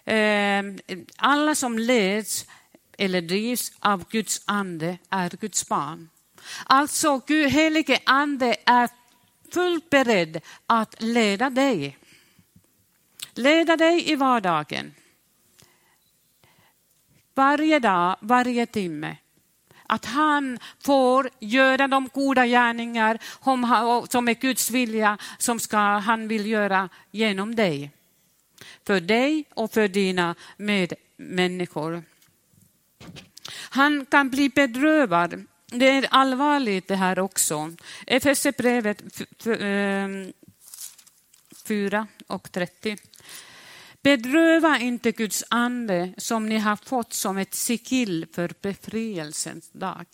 Eh, 0.08 0.62
alla 1.16 1.54
som 1.54 1.78
leds 1.78 2.46
eller 2.98 3.20
drivs 3.20 3.72
av 3.80 4.04
Guds 4.10 4.42
ande 4.44 4.98
är 5.10 5.30
Guds 5.30 5.68
barn. 5.68 6.08
Alltså, 6.66 7.20
Gud, 7.26 7.50
helige 7.50 7.98
ande 8.04 8.56
är 8.66 8.88
fullt 9.52 9.90
beredd 9.90 10.40
att 10.66 11.02
leda 11.02 11.50
dig. 11.50 11.98
Leda 13.34 13.76
dig 13.76 14.10
i 14.10 14.14
vardagen. 14.14 14.94
Varje 17.34 17.78
dag, 17.78 18.16
varje 18.20 18.66
timme. 18.66 19.16
Att 19.86 20.04
han 20.04 20.58
får 20.84 21.30
göra 21.38 21.88
de 21.88 22.08
goda 22.14 22.46
gärningar 22.46 23.18
som 24.10 24.28
är 24.28 24.34
Guds 24.34 24.70
vilja, 24.70 25.18
som 25.38 25.60
ska, 25.60 25.78
han 25.78 26.28
vill 26.28 26.46
göra 26.46 26.88
genom 27.10 27.54
dig. 27.54 27.97
För 28.88 29.00
dig 29.00 29.44
och 29.54 29.72
för 29.72 29.88
dina 29.88 30.34
medmänniskor. 30.56 32.02
Han 33.52 34.06
kan 34.06 34.30
bli 34.30 34.48
bedrövad. 34.48 35.44
Det 35.66 35.88
är 35.88 36.06
allvarligt 36.10 36.88
det 36.88 36.96
här 36.96 37.18
också. 37.18 37.74
Efesierbrevet 38.06 39.02
4 41.66 41.98
ehm, 41.98 42.06
och 42.26 42.52
30. 42.52 42.96
Bedröva 44.02 44.78
inte 44.78 45.12
Guds 45.12 45.44
ande 45.50 46.14
som 46.16 46.48
ni 46.48 46.58
har 46.58 46.76
fått 46.76 47.12
som 47.12 47.38
ett 47.38 47.54
sigill 47.54 48.26
för 48.32 48.52
befrielsens 48.60 49.70
dag. 49.72 50.06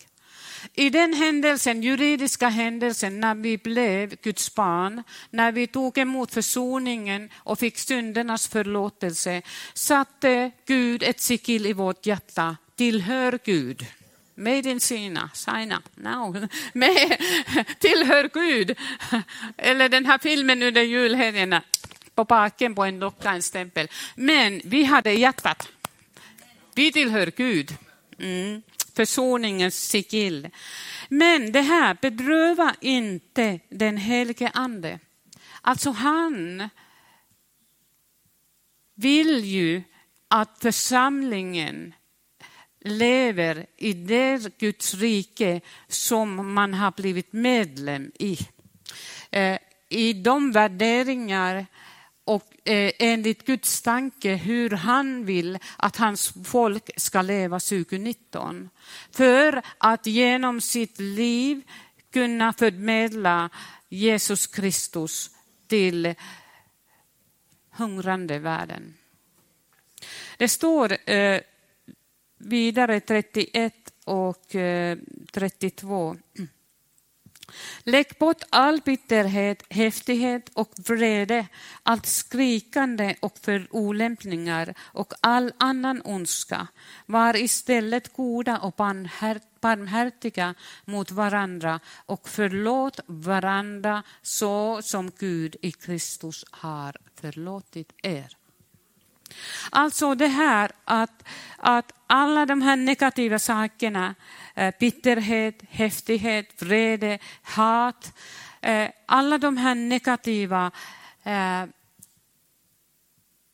I 0.73 0.89
den 0.89 1.13
händelsen, 1.13 1.83
juridiska 1.83 2.49
händelsen, 2.49 3.19
när 3.19 3.35
vi 3.35 3.57
blev 3.57 4.15
Guds 4.21 4.55
barn, 4.55 5.03
när 5.29 5.51
vi 5.51 5.67
tog 5.67 5.97
emot 5.97 6.33
försoningen 6.33 7.29
och 7.35 7.59
fick 7.59 7.77
syndernas 7.77 8.47
förlåtelse, 8.47 9.41
satte 9.73 10.51
Gud 10.65 11.03
ett 11.03 11.19
sigill 11.19 11.65
i 11.65 11.73
vårt 11.73 12.05
hjärta 12.05 12.55
tillhör 12.75 13.39
Gud. 13.43 13.85
Made 14.35 14.69
in 14.69 14.79
Sina, 14.79 15.29
China, 15.33 15.81
now. 15.95 16.47
Med, 16.73 17.17
tillhör 17.79 18.29
Gud. 18.33 18.77
Eller 19.57 19.89
den 19.89 20.05
här 20.05 20.17
filmen 20.17 20.63
under 20.63 20.81
julhelgerna, 20.81 21.61
på 22.15 22.23
baken 22.23 22.75
på 22.75 22.83
en 22.83 22.99
docka, 22.99 23.31
en 23.31 23.41
stämpel. 23.41 23.87
Men 24.15 24.61
vi 24.63 24.83
hade 24.83 25.11
hjärtat. 25.11 25.67
Vi 26.75 26.91
tillhör 26.91 27.31
Gud. 27.35 27.75
Mm. 28.19 28.61
Försoningens 28.95 29.75
sigill. 29.75 30.49
Men 31.09 31.51
det 31.51 31.61
här, 31.61 31.97
bedröva 32.01 32.75
inte 32.81 33.59
den 33.69 33.97
helige 33.97 34.49
ande. 34.53 34.99
Alltså 35.61 35.91
han 35.91 36.69
vill 38.95 39.43
ju 39.43 39.83
att 40.27 40.57
församlingen 40.61 41.93
lever 42.79 43.65
i 43.77 43.93
det 43.93 44.57
Guds 44.57 44.93
rike 44.93 45.61
som 45.87 46.53
man 46.53 46.73
har 46.73 46.91
blivit 46.91 47.33
medlem 47.33 48.11
i. 48.19 48.37
Eh, 49.31 49.57
I 49.89 50.13
de 50.13 50.51
värderingar 50.51 51.65
och 52.25 52.67
eh, 52.69 52.91
enligt 52.99 53.45
Guds 53.45 53.81
tanke 53.81 54.35
hur 54.35 54.69
han 54.69 55.25
vill 55.25 55.59
att 55.77 55.97
hans 55.97 56.33
folk 56.45 56.89
ska 56.97 57.21
leva 57.21 57.59
2019. 57.59 58.69
För 59.11 59.61
att 59.77 60.05
genom 60.05 60.61
sitt 60.61 60.99
liv 60.99 61.61
kunna 62.11 62.53
förmedla 62.53 63.49
Jesus 63.89 64.47
Kristus 64.47 65.29
till 65.67 66.15
hungrande 67.69 68.39
världen. 68.39 68.93
Det 70.37 70.47
står 70.47 71.09
eh, 71.09 71.41
vidare 72.37 72.99
31 72.99 73.73
och 74.03 74.55
eh, 74.55 74.97
32. 75.31 76.17
Lägg 77.83 78.07
bort 78.19 78.41
all 78.49 78.81
bitterhet, 78.81 79.63
häftighet 79.69 80.49
och 80.53 80.71
vrede, 80.77 81.47
allt 81.83 82.05
skrikande 82.05 83.15
och 83.19 83.37
förolämpningar 83.37 84.73
och 84.79 85.13
all 85.21 85.53
annan 85.57 86.01
ondska. 86.05 86.67
Var 87.05 87.35
istället 87.35 88.13
goda 88.13 88.57
och 88.57 88.73
barmhärtiga 89.61 90.55
mot 90.85 91.11
varandra 91.11 91.79
och 92.05 92.29
förlåt 92.29 92.99
varandra 93.05 94.03
så 94.21 94.81
som 94.81 95.11
Gud 95.19 95.55
i 95.61 95.71
Kristus 95.71 96.45
har 96.51 96.97
förlåtit 97.15 97.93
er. 98.03 98.44
Alltså 99.69 100.15
det 100.15 100.27
här 100.27 100.71
att, 100.85 101.23
att 101.57 101.91
alla 102.07 102.45
de 102.45 102.61
här 102.61 102.75
negativa 102.75 103.39
sakerna, 103.39 104.15
eh, 104.55 104.73
bitterhet, 104.79 105.61
häftighet, 105.69 106.61
vrede, 106.61 107.19
hat, 107.41 108.13
eh, 108.61 108.89
alla 109.05 109.37
de 109.37 109.57
här 109.57 109.75
negativa 109.75 110.71
eh, 111.23 111.63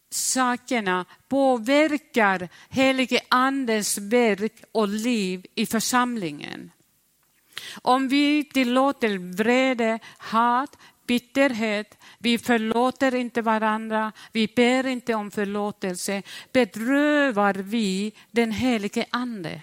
sakerna 0.09 1.05
påverkar 1.27 2.49
helige 2.69 3.21
Andens 3.29 3.97
verk 3.97 4.63
och 4.71 4.87
liv 4.87 5.45
i 5.55 5.65
församlingen. 5.65 6.71
Om 7.81 8.07
vi 8.07 8.43
tillåter 8.43 9.35
vrede, 9.37 9.99
hat, 10.17 10.77
bitterhet, 11.11 11.97
vi 12.17 12.37
förlåter 12.37 13.15
inte 13.15 13.41
varandra, 13.41 14.11
vi 14.31 14.47
ber 14.47 14.87
inte 14.87 15.13
om 15.13 15.31
förlåtelse, 15.31 16.23
bedrövar 16.51 17.53
vi 17.53 18.13
den 18.31 18.51
helige 18.51 19.05
Ande. 19.09 19.61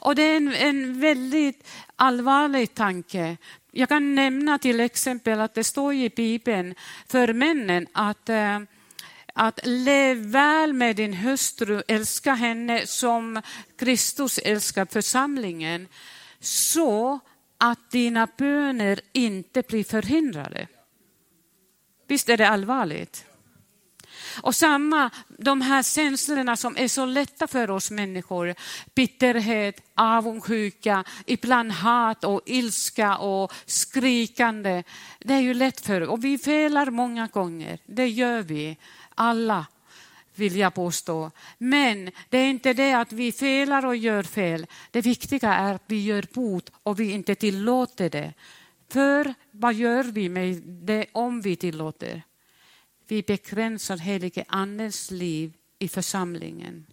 Och 0.00 0.14
det 0.14 0.22
är 0.22 0.36
en, 0.36 0.54
en 0.54 1.00
väldigt 1.00 1.68
allvarlig 1.96 2.74
tanke. 2.74 3.36
Jag 3.72 3.88
kan 3.88 4.14
nämna 4.14 4.58
till 4.58 4.80
exempel 4.80 5.40
att 5.40 5.54
det 5.54 5.64
står 5.64 5.94
i 5.94 6.08
Bibeln 6.08 6.74
för 7.08 7.32
männen 7.32 7.86
att 7.92 8.28
eh, 8.28 8.60
att 9.34 9.60
lev 9.62 10.16
väl 10.16 10.72
med 10.72 10.96
din 10.96 11.14
hustru, 11.14 11.82
älska 11.88 12.34
henne 12.34 12.86
som 12.86 13.42
Kristus 13.78 14.38
älskar 14.38 14.86
församlingen, 14.86 15.88
så 16.40 17.20
att 17.60 17.90
dina 17.90 18.28
böner 18.38 19.00
inte 19.12 19.62
blir 19.62 19.84
förhindrade. 19.84 20.66
Visst 22.06 22.28
är 22.28 22.36
det 22.36 22.48
allvarligt? 22.48 23.24
Och 24.42 24.54
samma, 24.54 25.10
de 25.38 25.60
här 25.60 25.82
känslorna 25.82 26.56
som 26.56 26.76
är 26.76 26.88
så 26.88 27.04
lätta 27.04 27.46
för 27.46 27.70
oss 27.70 27.90
människor, 27.90 28.54
bitterhet, 28.94 29.82
avundsjuka, 29.94 31.04
ibland 31.26 31.72
hat 31.72 32.24
och 32.24 32.40
ilska 32.46 33.16
och 33.16 33.52
skrikande. 33.66 34.82
Det 35.18 35.34
är 35.34 35.40
ju 35.40 35.54
lätt 35.54 35.80
för 35.80 36.00
oss 36.00 36.08
och 36.08 36.24
vi 36.24 36.38
felar 36.38 36.90
många 36.90 37.26
gånger, 37.26 37.78
det 37.86 38.08
gör 38.08 38.42
vi 38.42 38.76
alla 39.14 39.66
vill 40.40 40.56
jag 40.56 40.74
påstå. 40.74 41.30
Men 41.58 42.10
det 42.28 42.38
är 42.38 42.50
inte 42.50 42.72
det 42.72 42.92
att 42.92 43.12
vi 43.12 43.32
felar 43.32 43.86
och 43.86 43.96
gör 43.96 44.22
fel. 44.22 44.66
Det 44.90 45.00
viktiga 45.00 45.54
är 45.54 45.74
att 45.74 45.82
vi 45.86 46.04
gör 46.04 46.26
bot 46.32 46.70
och 46.82 47.00
vi 47.00 47.10
inte 47.12 47.34
tillåter 47.34 48.10
det. 48.10 48.32
För 48.88 49.34
vad 49.50 49.74
gör 49.74 50.04
vi 50.04 50.28
med 50.28 50.62
det 50.62 51.06
om 51.12 51.40
vi 51.40 51.56
tillåter? 51.56 52.22
Vi 53.08 53.22
begränsar 53.22 53.96
helige 53.96 54.44
andens 54.48 55.10
liv 55.10 55.52
i 55.78 55.88
församlingen. 55.88 56.86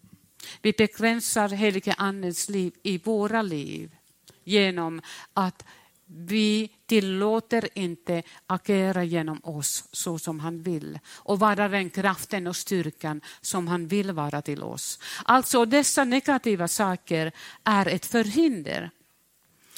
Vi 0.62 0.72
begränsar 0.72 1.50
helige 1.50 1.94
andens 1.94 2.50
liv 2.50 2.74
i 2.84 2.98
våra 2.98 3.42
liv 3.42 3.96
genom 4.44 5.02
att 5.34 5.66
vi 6.08 6.70
tillåter 6.86 7.70
inte 7.74 8.24
agera 8.48 9.04
genom 9.04 9.40
oss 9.44 9.84
så 9.92 10.20
som 10.20 10.40
han 10.40 10.62
vill 10.62 11.00
och 11.16 11.40
vara 11.40 11.68
den 11.68 11.90
kraften 11.90 12.48
och 12.48 12.56
styrkan 12.56 13.22
som 13.42 13.68
han 13.68 13.88
vill 13.88 14.12
vara 14.12 14.42
till 14.42 14.64
oss. 14.64 15.00
Alltså 15.26 15.66
dessa 15.66 16.04
negativa 16.04 16.68
saker 16.68 17.32
är 17.64 17.88
ett 17.88 18.06
förhinder. 18.06 18.92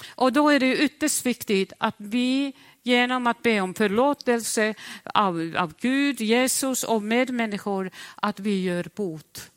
Och 0.10 0.34
då 0.34 0.49
är 0.49 0.60
det 0.60 0.77
ytterst 0.77 1.25
viktigt 1.25 1.73
att 1.77 1.95
vi 1.97 2.53
genom 2.84 3.27
att 3.27 3.41
be 3.41 3.62
om 3.62 3.73
förlåtelse 3.73 4.73
av, 5.03 5.56
av 5.58 5.73
Gud, 5.80 6.21
Jesus 6.21 6.84
och 6.84 7.03
medmänniskor, 7.03 7.91
att 8.15 8.39
vi 8.39 8.63
gör 8.63 8.89
bot. 8.95 9.51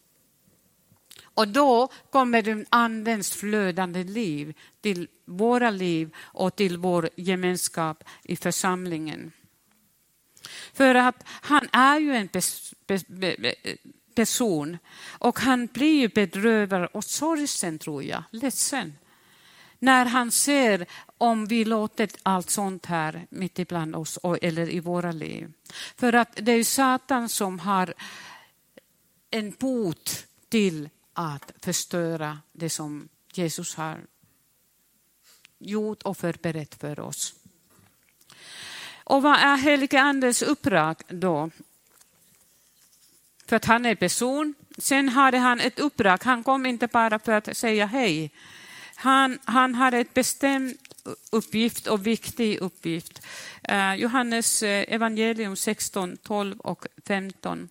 Och 1.35 1.49
då 1.49 1.89
kommer 2.11 2.43
den 2.43 2.67
andens 2.71 3.33
flödande 3.33 4.05
liv 4.05 4.55
till 4.81 5.09
våra 5.25 5.71
liv 5.71 6.15
och 6.19 6.57
till 6.57 6.79
vår 6.79 7.11
gemenskap 7.17 8.05
i 8.23 8.37
församlingen. 8.37 9.33
För 10.73 10.95
att 10.95 11.25
han 11.27 11.69
är 11.73 11.99
ju 11.99 12.15
en 12.15 12.29
person 14.15 14.79
och 15.05 15.39
han 15.39 15.67
blir 15.67 16.01
ju 16.01 16.09
bedrövad 16.09 16.89
och 16.93 17.05
sorgsen 17.05 17.79
tror 17.79 18.03
jag, 18.03 18.23
ledsen. 18.31 18.93
När 19.79 20.07
han 20.07 20.31
ser 20.31 20.87
om 21.19 21.47
vi 21.47 21.65
låter 21.65 22.09
allt 22.23 22.51
sånt 22.51 22.87
här 22.87 23.27
mitt 23.31 23.59
ibland 23.59 23.97
oss 23.97 24.19
eller 24.43 24.71
i 24.71 24.81
våra 24.81 25.13
liv. 25.13 25.53
För 25.97 26.13
att 26.13 26.39
det 26.43 26.53
är 26.53 26.65
Satan 26.65 27.29
som 27.29 27.59
har 27.59 27.95
en 29.31 29.51
bot 29.59 30.27
till 30.49 30.89
att 31.13 31.53
förstöra 31.61 32.39
det 32.53 32.71
som 32.71 33.09
Jesus 33.33 33.75
har 33.75 34.01
gjort 35.59 36.03
och 36.03 36.17
förberett 36.17 36.81
för 36.81 37.01
oss. 37.01 37.35
Och 39.05 39.23
vad 39.23 39.39
är 39.39 39.57
helige 39.57 40.01
Andes 40.01 40.43
uppdrag 40.43 40.97
då? 41.09 41.51
För 43.47 43.57
att 43.57 43.65
han 43.65 43.87
är 43.87 43.95
person. 43.95 44.55
Sen 44.79 45.09
hade 45.09 45.39
han 45.39 45.61
ett 45.61 45.79
uppdrag. 45.79 46.19
Han 46.25 46.45
kom 46.45 46.67
inte 46.67 46.87
bara 46.87 47.19
för 47.19 47.33
att 47.33 47.57
säga 47.57 47.87
hej. 47.87 48.31
Han, 48.95 49.39
han 49.45 49.75
hade 49.75 49.99
ett 49.99 50.15
bestämt 50.15 50.93
uppgift 51.33 51.87
och 51.87 52.07
viktig 52.07 52.59
uppgift. 52.59 53.23
Eh, 53.63 53.95
Johannes 53.95 54.63
eh, 54.63 54.95
evangelium 54.95 55.57
16, 55.57 56.17
12 56.17 56.61
och 56.61 56.87
15. 57.07 57.69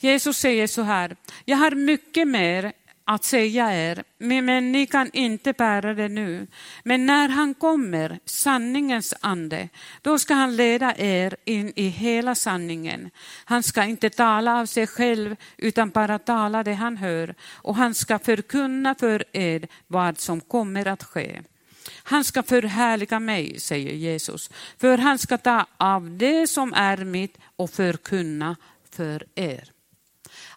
Jesus 0.00 0.38
säger 0.38 0.66
så 0.66 0.82
här, 0.82 1.16
jag 1.44 1.56
har 1.56 1.70
mycket 1.70 2.28
mer 2.28 2.72
att 3.04 3.24
säga 3.24 3.90
er, 3.90 4.04
men 4.18 4.72
ni 4.72 4.86
kan 4.86 5.10
inte 5.12 5.52
bära 5.52 5.94
det 5.94 6.08
nu. 6.08 6.46
Men 6.84 7.06
när 7.06 7.28
han 7.28 7.54
kommer, 7.54 8.18
sanningens 8.24 9.14
ande, 9.20 9.68
då 10.02 10.18
ska 10.18 10.34
han 10.34 10.56
leda 10.56 10.94
er 10.96 11.36
in 11.44 11.72
i 11.76 11.88
hela 11.88 12.34
sanningen. 12.34 13.10
Han 13.44 13.62
ska 13.62 13.84
inte 13.84 14.10
tala 14.10 14.60
av 14.60 14.66
sig 14.66 14.86
själv, 14.86 15.36
utan 15.56 15.90
bara 15.90 16.18
tala 16.18 16.64
det 16.64 16.74
han 16.74 16.96
hör, 16.96 17.34
och 17.54 17.76
han 17.76 17.94
ska 17.94 18.18
förkunna 18.18 18.94
för 18.94 19.24
er 19.32 19.68
vad 19.86 20.18
som 20.18 20.40
kommer 20.40 20.88
att 20.88 21.02
ske. 21.02 21.42
Han 22.02 22.24
ska 22.24 22.42
förhärliga 22.42 23.20
mig, 23.20 23.60
säger 23.60 23.94
Jesus, 23.94 24.50
för 24.78 24.98
han 24.98 25.18
ska 25.18 25.38
ta 25.38 25.66
av 25.76 26.16
det 26.18 26.46
som 26.46 26.72
är 26.74 26.96
mitt 26.96 27.38
och 27.56 27.70
förkunna 27.70 28.56
för 28.90 29.24
er. 29.34 29.77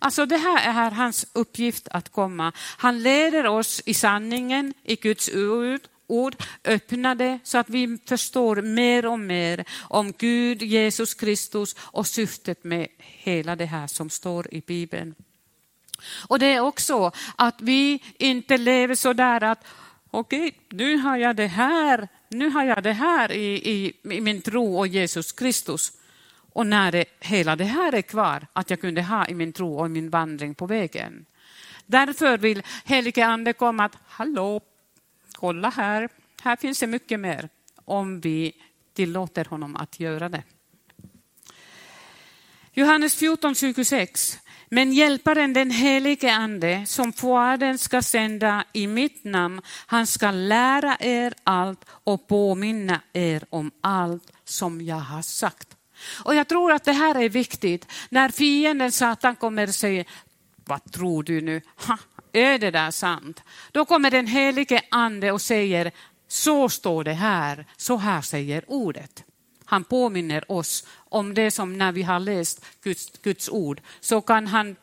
Alltså 0.04 0.26
det 0.26 0.38
här 0.38 0.86
är 0.86 0.92
hans 0.92 1.26
uppgift 1.34 1.88
att 1.92 2.10
komma. 2.10 2.52
Han 2.58 3.04
leder 3.04 3.46
oss 3.46 3.82
i 3.86 3.94
sanningen, 3.94 4.74
i 4.84 4.96
Guds 4.96 5.30
ord, 5.30 5.82
ord, 6.08 6.36
öppnade 6.64 7.40
så 7.44 7.58
att 7.58 7.70
vi 7.70 7.98
förstår 8.06 8.62
mer 8.62 9.06
och 9.06 9.20
mer 9.20 9.66
om 9.82 10.14
Gud, 10.18 10.62
Jesus 10.62 11.14
Kristus 11.14 11.76
och 11.80 12.08
syftet 12.08 12.64
med 12.64 12.88
hela 12.98 13.56
det 13.56 13.66
här 13.66 13.88
som 13.88 14.10
står 14.10 14.54
i 14.54 14.62
Bibeln. 14.62 15.16
Och 16.28 16.40
det 16.40 16.46
är 16.46 16.60
också 16.60 17.12
att 17.36 17.62
vi 17.62 18.04
inte 18.18 18.58
lever 18.58 18.96
så 18.96 19.14
där 19.14 19.44
att 19.44 19.66
okej, 20.12 20.48
okay, 20.48 20.60
nu 20.70 20.98
har 20.98 21.18
jag 21.18 21.36
det 21.36 21.48
här, 21.48 22.08
nu 22.30 22.50
har 22.50 22.64
jag 22.64 22.84
det 22.84 22.94
här 22.94 23.32
i, 23.32 23.72
i, 23.72 23.94
i 24.16 24.22
min 24.22 24.42
tro 24.42 24.78
och 24.78 24.88
Jesus 24.88 25.32
Kristus. 25.32 25.92
Och 26.54 26.68
när 26.68 26.92
det, 26.92 27.06
hela 27.20 27.56
det 27.56 27.64
här 27.64 27.94
är 27.94 28.02
kvar, 28.02 28.48
att 28.54 28.70
jag 28.70 28.82
kunde 28.82 29.02
ha 29.02 29.28
i 29.28 29.34
min 29.34 29.54
tro 29.54 29.76
och 29.76 29.92
min 29.92 30.10
vandring 30.10 30.56
på 30.56 30.66
vägen. 30.66 31.26
Därför 31.86 32.38
vill 32.38 32.64
helige 32.86 33.26
Ande 33.26 33.54
komma 33.54 33.86
att, 33.86 33.98
hallå, 34.08 34.62
kolla 35.34 35.70
här, 35.70 36.10
här 36.42 36.56
finns 36.56 36.80
det 36.80 36.88
mycket 36.88 37.20
mer 37.20 37.50
om 37.86 38.22
vi 38.22 38.54
tillåter 38.94 39.46
honom 39.46 39.76
att 39.76 40.00
göra 40.00 40.30
det. 40.30 40.44
Johannes 42.74 43.16
14, 43.16 43.56
26. 43.56 44.40
Men 44.70 44.94
hjälparen 44.94 45.54
den 45.54 45.72
helige 45.72 46.34
ande 46.34 46.86
som 46.88 47.14
Fadern 47.14 47.78
ska 47.78 48.02
sända 48.02 48.64
i 48.74 48.88
mitt 48.88 49.24
namn, 49.24 49.62
han 49.66 50.08
ska 50.08 50.32
lära 50.32 50.98
er 51.00 51.34
allt 51.44 51.86
och 51.90 52.28
påminna 52.28 53.02
er 53.14 53.46
om 53.50 53.72
allt 53.82 54.32
som 54.44 54.82
jag 54.82 54.96
har 54.96 55.22
sagt. 55.22 55.71
Och 56.24 56.36
jag 56.36 56.48
tror 56.48 56.72
att 56.72 56.84
det 56.84 56.92
här 56.94 57.16
är 57.16 57.30
viktigt. 57.30 57.88
När 58.10 58.30
fienden 58.30 58.92
Satan 58.92 59.36
kommer 59.36 59.68
och 59.68 59.76
säger, 59.76 60.06
vad 60.66 60.92
tror 60.92 61.24
du 61.24 61.42
nu? 61.42 61.62
Ha, 61.76 61.98
är 62.32 62.60
det 62.60 62.72
där 62.72 62.92
sant? 62.92 63.44
Då 63.72 63.86
kommer 63.86 64.12
den 64.12 64.28
helige 64.28 64.82
ande 64.92 65.32
och 65.32 65.42
säger, 65.42 65.92
Så 66.28 66.70
står 66.70 67.04
det 67.04 67.14
här, 67.14 67.66
så 67.78 67.98
här 67.98 68.22
säger 68.22 68.64
ordet. 68.68 69.24
Han 69.72 69.84
påminner 69.84 70.52
oss 70.52 70.88
om 71.10 71.34
det 71.34 71.52
som 71.52 71.78
när 71.78 71.92
vi 71.92 72.04
har 72.04 72.20
läst 72.20 72.66
Guds, 72.84 73.12
Guds 73.22 73.50
ord 73.50 73.82
så 74.00 74.22
kan 74.22 74.48
han 74.48 74.76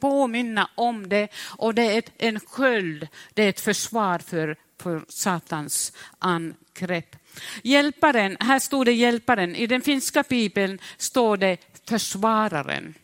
påminna 0.00 0.70
om 0.74 1.08
det 1.08 1.28
och 1.56 1.74
det 1.74 1.82
är 1.82 1.98
ett, 1.98 2.12
en 2.18 2.40
sköld, 2.40 3.08
det 3.34 3.42
är 3.42 3.48
ett 3.48 3.60
försvar 3.60 4.18
för, 4.18 4.56
för 4.80 5.04
Satans 5.08 5.92
angrepp. 6.18 7.16
Hjälparen, 7.62 8.36
här 8.40 8.58
står 8.58 8.84
det 8.84 8.92
hjälparen, 8.92 9.56
i 9.56 9.66
den 9.66 9.82
finska 9.82 10.24
bibeln 10.28 10.78
står 10.96 11.36
det 11.36 11.56
försvararen. 11.88 12.94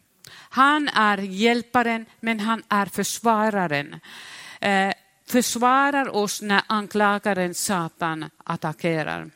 Han 0.55 0.89
är 0.89 1.19
hjälparen 1.19 2.07
men 2.21 2.41
han 2.41 2.63
är 2.69 2.87
försvararen. 2.87 4.01
Eh, 4.61 4.93
försvarar 5.27 6.17
oss 6.17 6.43
när 6.43 6.63
anklagaren 6.67 7.55
Satan 7.55 8.31
attackerar. 8.45 9.31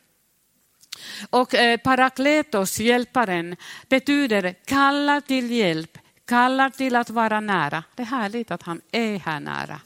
Och 1.30 1.54
eh, 1.54 1.76
parakletos, 1.76 2.80
hjälparen, 2.80 3.56
betyder 3.88 4.54
kalla 4.64 5.20
till 5.20 5.50
hjälp, 5.50 5.98
kallar 6.24 6.70
till 6.70 6.96
att 6.96 7.10
vara 7.10 7.40
nära. 7.40 7.84
Det 7.94 8.02
är 8.02 8.06
härligt 8.06 8.50
att 8.50 8.62
han 8.62 8.80
är 8.92 9.18
här 9.18 9.40
nära. 9.40 9.80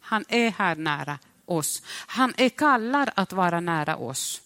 Han 0.00 0.24
är 0.28 0.50
här 0.50 0.76
nära 0.76 1.18
oss. 1.46 1.82
Han 2.06 2.34
är 2.36 2.48
kallad 2.48 3.10
att 3.14 3.32
vara 3.32 3.60
nära 3.60 3.96
oss. 3.96 4.40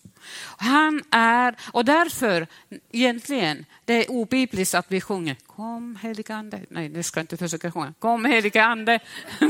Han 0.57 1.03
är, 1.11 1.57
och 1.73 1.85
därför 1.85 2.47
egentligen, 2.93 3.65
det 3.85 4.07
är 4.07 4.11
obibliskt 4.11 4.75
att 4.75 4.87
vi 4.89 5.01
sjunger 5.01 5.37
Kom 5.59 5.97
helige 5.97 6.35
Ande. 6.35 6.61
Nej, 6.71 6.89
nu 6.89 7.03
ska 7.03 7.21
jag 7.21 7.23
inte 7.23 7.37
försöka 7.37 7.73
sjunga. 7.73 7.95
Kom 7.99 8.25
helige 8.25 8.65
Ande. 8.65 9.01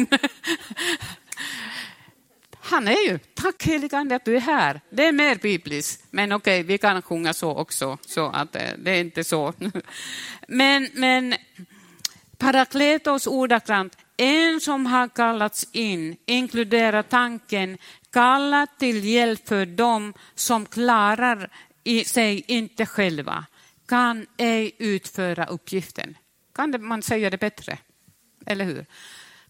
Han 2.60 2.88
är 2.88 3.08
ju, 3.08 3.18
tack 3.18 3.62
helige 3.62 3.98
Ande 3.98 4.16
att 4.16 4.24
du 4.24 4.36
är 4.36 4.40
här. 4.40 4.80
Det 4.90 5.06
är 5.06 5.12
mer 5.12 5.34
bibliskt, 5.34 6.04
men 6.10 6.32
okej, 6.32 6.60
okay, 6.60 6.66
vi 6.72 6.78
kan 6.78 7.02
sjunga 7.02 7.34
så 7.34 7.50
också, 7.54 7.98
så 8.06 8.26
att 8.28 8.56
eh, 8.56 8.62
det 8.78 8.90
är 8.90 9.00
inte 9.00 9.24
så. 9.24 9.52
Men, 10.48 10.88
men 10.94 11.34
Parakletos 12.38 13.26
ordagrant, 13.26 13.96
en 14.18 14.60
som 14.60 14.86
har 14.86 15.08
kallats 15.08 15.66
in 15.72 16.16
inkluderar 16.26 17.02
tanken 17.02 17.78
kallat 18.10 18.78
till 18.78 19.04
hjälp 19.04 19.48
för 19.48 19.66
dem 19.66 20.14
som 20.34 20.66
klarar 20.66 21.50
sig 22.06 22.44
inte 22.46 22.86
själva, 22.86 23.46
kan 23.88 24.26
ej 24.36 24.72
utföra 24.78 25.46
uppgiften. 25.46 26.16
Kan 26.54 26.84
man 26.84 27.02
säga 27.02 27.30
det 27.30 27.38
bättre? 27.38 27.78
Eller 28.46 28.64
hur? 28.64 28.86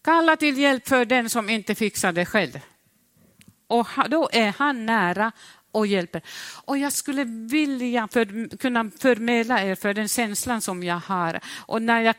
Kalla 0.03 0.37
till 0.37 0.59
hjälp 0.59 0.89
för 0.89 1.05
den 1.05 1.31
som 1.31 1.51
inte 1.51 1.75
fixar 1.75 2.13
det 2.13 2.27
själv. 2.27 2.61
Och 3.67 3.87
då 4.09 4.29
är 4.33 4.55
han 4.59 4.87
nära 4.87 5.33
och 5.73 5.87
hjälper. 5.87 6.23
Och 6.65 6.79
jag 6.79 6.93
skulle 6.93 7.25
vilja 7.25 8.09
för, 8.09 8.57
kunna 8.57 8.91
förmedla 8.99 9.63
er 9.65 9.75
för 9.75 9.95
den 9.95 10.09
känslan 10.09 10.61
som 10.61 10.83
jag 10.83 11.01
har. 11.01 11.41
Och 11.67 11.83
när 11.83 12.01
jag 12.01 12.19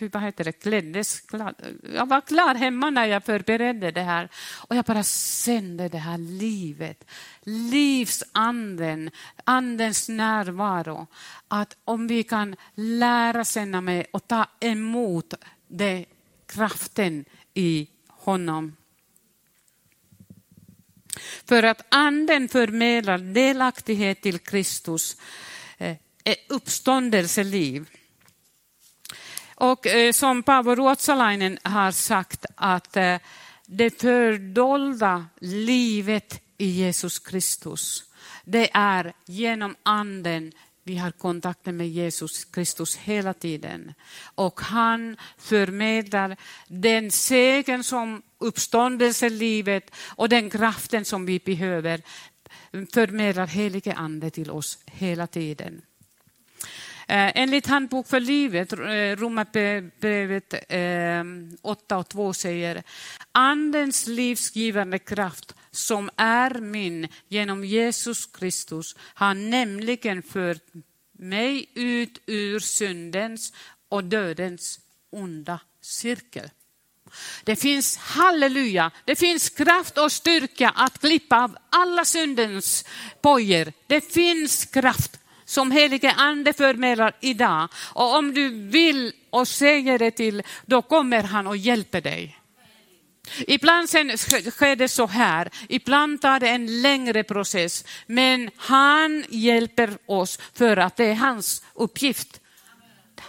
vad 0.00 0.22
heter 0.22 0.44
det, 0.44 0.52
kläddes 0.52 1.20
glad. 1.20 1.54
Jag 1.94 2.08
var 2.08 2.20
klar 2.20 2.54
hemma 2.54 2.90
när 2.90 3.06
jag 3.06 3.24
förberedde 3.24 3.90
det 3.90 4.02
här 4.02 4.28
och 4.68 4.76
jag 4.76 4.84
bara 4.84 5.02
kände 5.44 5.88
det 5.88 5.98
här 5.98 6.18
livet, 6.18 7.04
livsanden, 7.44 9.10
andens 9.44 10.08
närvaro. 10.08 11.06
Att 11.48 11.76
om 11.84 12.06
vi 12.06 12.22
kan 12.22 12.56
lära 12.74 13.44
känna 13.44 13.80
mig 13.80 14.06
och 14.12 14.28
ta 14.28 14.46
emot 14.60 15.34
det, 15.68 16.04
kraften 16.46 17.24
i 17.54 17.88
honom. 18.08 18.76
För 21.44 21.62
att 21.62 21.86
anden 21.88 22.48
förmedlar 22.48 23.18
delaktighet 23.18 24.22
till 24.22 24.38
Kristus, 24.38 25.16
eh, 25.78 25.96
uppståndelseliv. 26.48 27.88
Och 29.54 29.86
eh, 29.86 30.12
som 30.12 30.42
Paavo 30.42 30.74
Ruotsalainen 30.74 31.58
har 31.62 31.92
sagt 31.92 32.46
att 32.54 32.96
eh, 32.96 33.16
det 33.66 34.00
fördolda 34.00 35.26
livet 35.40 36.40
i 36.58 36.66
Jesus 36.66 37.18
Kristus, 37.18 38.04
det 38.44 38.70
är 38.72 39.12
genom 39.26 39.76
anden 39.82 40.52
vi 40.86 40.96
har 40.96 41.10
kontakten 41.10 41.76
med 41.76 41.88
Jesus 41.88 42.44
Kristus 42.44 42.96
hela 42.96 43.34
tiden. 43.34 43.94
Och 44.34 44.60
han 44.60 45.16
förmedlar 45.38 46.36
den 46.68 47.10
segern 47.10 47.84
som 47.84 48.22
uppståndelselivet 48.38 49.90
och 50.06 50.28
den 50.28 50.50
kraften 50.50 51.04
som 51.04 51.26
vi 51.26 51.38
behöver 51.38 52.02
förmedlar 52.92 53.46
helige 53.46 53.94
ande 53.94 54.30
till 54.30 54.50
oss 54.50 54.78
hela 54.86 55.26
tiden. 55.26 55.82
Eh, 57.08 57.32
enligt 57.34 57.66
Handbok 57.66 58.08
för 58.08 58.20
livet, 58.20 58.72
eh, 58.72 58.76
Romarbrevet 59.16 60.54
eh, 60.68 61.24
8 61.62 61.96
och 61.96 62.08
2 62.08 62.32
säger 62.32 62.82
Andens 63.32 64.06
livsgivande 64.06 64.98
kraft 64.98 65.54
som 65.70 66.10
är 66.16 66.60
min 66.60 67.08
genom 67.28 67.64
Jesus 67.64 68.26
Kristus 68.26 68.96
har 68.98 69.34
nämligen 69.34 70.22
fört 70.22 70.62
mig 71.12 71.70
ut 71.74 72.22
ur 72.26 72.60
syndens 72.60 73.52
och 73.88 74.04
dödens 74.04 74.80
onda 75.10 75.60
cirkel. 75.80 76.50
Det 77.44 77.56
finns, 77.56 77.96
halleluja, 77.96 78.90
det 79.04 79.16
finns 79.16 79.50
kraft 79.50 79.98
och 79.98 80.12
styrka 80.12 80.68
att 80.76 80.98
klippa 80.98 81.44
av 81.44 81.56
alla 81.70 82.04
syndens 82.04 82.84
bojor. 83.22 83.72
Det 83.86 84.00
finns 84.00 84.64
kraft 84.64 85.20
som 85.44 85.70
helige 85.70 86.12
ande 86.12 86.52
förmedlar 86.52 87.12
idag. 87.20 87.68
Och 87.94 88.16
om 88.16 88.34
du 88.34 88.48
vill 88.48 89.12
och 89.30 89.48
säger 89.48 89.98
det 89.98 90.10
till, 90.10 90.42
då 90.66 90.82
kommer 90.82 91.22
han 91.22 91.46
och 91.46 91.56
hjälper 91.56 92.00
dig. 92.00 92.38
Ibland 93.46 93.88
sen 93.88 94.18
sker 94.18 94.76
det 94.76 94.88
så 94.88 95.06
här, 95.06 95.50
ibland 95.68 96.20
tar 96.20 96.40
det 96.40 96.48
en 96.48 96.82
längre 96.82 97.22
process, 97.22 97.84
men 98.06 98.50
han 98.56 99.24
hjälper 99.28 99.98
oss 100.06 100.38
för 100.54 100.76
att 100.76 100.96
det 100.96 101.04
är 101.04 101.14
hans 101.14 101.64
uppgift. 101.74 102.40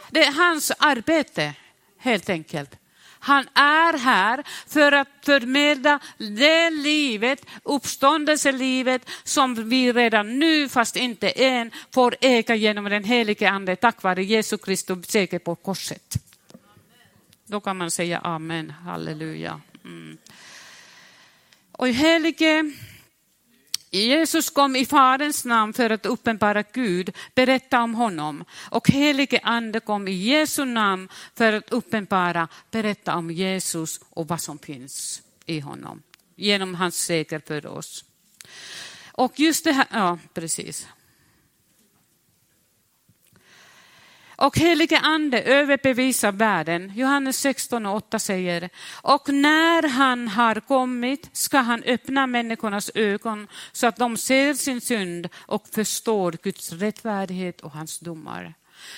Det 0.10 0.23
är 0.23 0.32
hans 0.32 0.71
arbete 0.78 1.54
helt 1.97 2.30
enkelt. 2.30 2.75
Han 3.26 3.48
är 3.54 3.98
här 3.98 4.44
för 4.68 4.92
att 4.92 5.08
förmedla 5.22 6.00
det 6.18 6.70
livet, 6.70 7.46
uppståndelselivet 7.64 9.10
som 9.24 9.70
vi 9.70 9.94
redan 9.94 10.40
nu, 10.40 10.70
fast 10.70 10.96
inte 10.96 11.30
än, 11.30 11.72
får 11.94 12.16
äga 12.22 12.56
genom 12.56 12.86
den 12.86 13.04
helige 13.04 13.50
Ande 13.50 13.76
tack 13.76 14.04
vare 14.04 14.24
Jesu 14.24 14.58
Kristus 14.58 15.08
seger 15.08 15.40
på 15.40 15.56
korset. 15.56 16.16
Då 17.46 17.60
kan 17.60 17.78
man 17.78 17.92
säga 17.92 18.20
amen, 18.20 18.70
halleluja. 18.70 19.62
Mm. 19.84 20.18
Och 21.72 21.88
helige 21.88 22.72
Jesus 24.02 24.50
kom 24.50 24.76
i 24.76 24.86
Faderns 24.86 25.46
namn 25.46 25.74
för 25.74 25.90
att 25.90 26.06
uppenbara 26.06 26.64
Gud, 26.74 27.16
berätta 27.36 27.82
om 27.84 27.96
honom. 27.96 28.44
Och 28.70 28.90
helige 28.90 29.40
Ande 29.44 29.80
kom 29.80 30.08
i 30.08 30.12
Jesu 30.12 30.66
namn 30.66 31.10
för 31.36 31.54
att 31.54 31.70
uppenbara, 31.70 32.48
berätta 32.72 33.16
om 33.16 33.32
Jesus 33.32 34.00
och 34.10 34.28
vad 34.28 34.42
som 34.42 34.60
finns 34.60 35.22
i 35.46 35.60
honom. 35.60 36.02
Genom 36.36 36.76
hans 36.76 36.96
seger 36.98 37.42
för 37.48 37.66
oss. 37.66 38.06
Och 39.12 39.40
just 39.40 39.64
det 39.64 39.72
här, 39.72 39.88
ja 39.92 40.20
precis. 40.34 40.88
Och 44.38 44.58
helige 44.58 45.00
ande 45.00 45.41
överbevisar 45.41 46.32
världen. 46.32 46.91
Johannes 46.95 47.38
16 47.38 47.86
och 47.86 47.95
8 47.95 48.19
säger, 48.19 48.69
och 49.02 49.30
när 49.30 49.88
han 49.88 50.28
har 50.28 50.56
kommit 50.56 51.30
ska 51.34 51.58
han 51.58 51.84
öppna 51.84 52.28
människornas 52.28 52.91
ögon 52.95 53.48
så 53.71 53.88
att 53.88 53.95
de 53.95 54.17
ser 54.17 54.54
sin 54.54 54.82
synd 54.82 55.30
och 55.36 55.67
förstår 55.67 56.38
Guds 56.43 56.71
rättfärdighet 56.71 57.62
och 57.62 57.71
hans 57.71 58.00
domar. 58.00 58.54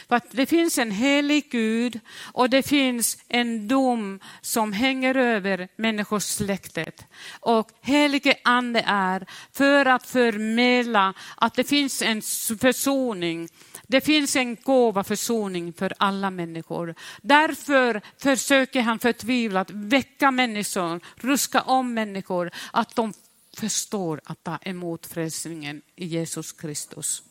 För 0.08 0.15
att 0.15 0.32
det 0.32 0.45
finns 0.45 0.78
en 0.78 0.91
helig 0.91 1.52
Gud 1.52 2.00
och 2.34 2.50
det 2.50 2.63
finns 2.63 3.17
en 3.28 3.67
dom 3.67 4.19
som 4.41 4.73
hänger 4.73 5.15
över 5.15 5.67
människosläktet. 5.76 7.06
Och 7.39 7.71
helige 7.82 8.38
ande 8.43 8.84
är 8.88 9.26
för 9.52 9.86
att 9.86 10.08
förmedla 10.08 11.13
att 11.36 11.56
det 11.56 11.63
finns 11.63 12.02
en 12.02 12.21
försoning 12.60 13.50
det 13.88 14.02
finns 14.02 14.36
en 14.36 14.56
gåva 14.56 15.04
försoning 15.04 15.73
för 15.73 15.93
alla 15.97 16.30
människor. 16.30 16.95
Därför 17.21 18.02
försöker 18.17 18.82
han 18.82 19.00
förtvivlat 19.00 19.69
väcka 19.71 20.32
människor, 20.32 21.00
ruska 21.15 21.62
om 21.62 21.93
människor, 21.93 22.52
att 22.73 22.95
de 22.95 23.13
förstår 23.58 24.21
att 24.23 24.43
ta 24.43 24.58
emot 24.62 25.06
frälsningen 25.06 25.82
i 25.95 26.06
Jesus 26.06 26.52
Kristus. 26.52 27.23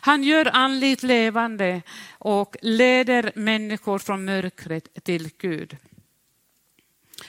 Han 0.00 0.24
gör 0.24 0.50
andligt 0.52 1.02
levande 1.02 1.82
och 2.18 2.56
leder 2.62 3.32
människor 3.34 3.98
från 3.98 4.24
mörkret 4.24 5.04
till 5.04 5.30
Gud. 5.38 5.76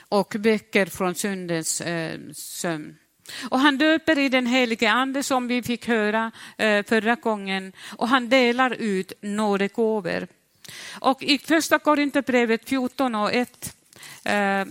och 0.08 0.34
väcker 0.34 0.86
från 0.86 1.14
syndens 1.14 1.80
eh, 1.80 2.20
sömn. 2.34 2.96
Och 3.50 3.60
han 3.60 3.78
döper 3.78 4.18
i 4.18 4.28
den 4.28 4.46
helige 4.46 4.90
ande 4.90 5.22
som 5.22 5.48
vi 5.48 5.62
fick 5.62 5.88
höra 5.88 6.32
eh, 6.56 6.84
förra 6.84 7.14
gången 7.14 7.72
och 7.96 8.08
han 8.08 8.28
delar 8.28 8.70
ut 8.70 9.12
nådegåvor. 9.20 10.26
Och 11.00 11.22
i 11.22 11.38
första 11.38 11.78
Korinthierbrevet 11.78 12.68
14 12.68 13.14
och 13.14 13.34
1, 13.34 13.76
eh, 14.24 14.64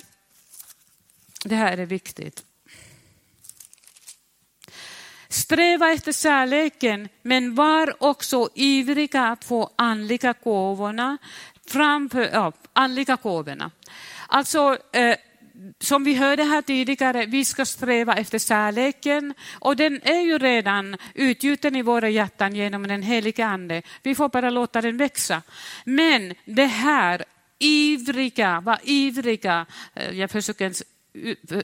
det 1.43 1.56
här 1.56 1.78
är 1.78 1.86
viktigt. 1.86 2.43
Sträva 5.30 5.91
efter 5.91 6.12
kärleken, 6.12 7.10
men 7.22 7.56
var 7.56 8.04
också 8.04 8.50
ivriga 8.56 9.28
att 9.28 9.45
få 9.45 9.69
andliga 9.76 10.34
gåvorna 10.43 11.17
framför, 11.67 12.30
ja, 12.34 12.52
andliga 12.74 13.15
gåvorna. 13.15 13.72
Alltså, 14.28 14.78
eh, 14.91 15.15
som 15.80 16.04
vi 16.04 16.13
hörde 16.13 16.43
här 16.43 16.62
tidigare, 16.62 17.26
vi 17.26 17.45
ska 17.45 17.65
sträva 17.65 18.15
efter 18.15 18.39
kärleken 18.39 19.34
och 19.60 19.76
den 19.76 20.02
är 20.04 20.22
ju 20.22 20.38
redan 20.38 20.98
utgjuten 21.13 21.76
i 21.76 21.82
våra 21.82 22.10
hjärtan 22.10 22.56
genom 22.56 22.88
den 22.88 23.02
helige 23.02 23.45
Ande. 23.45 23.82
Vi 24.04 24.15
får 24.15 24.30
bara 24.30 24.50
låta 24.50 24.82
den 24.82 24.98
växa. 24.98 25.41
Men 25.86 26.34
det 26.45 26.65
här 26.65 27.26
ivriga, 27.60 28.62
var 28.62 28.80
ivriga, 28.84 29.65
eh, 29.95 30.19
jag 30.19 30.32
försöker 30.32 30.74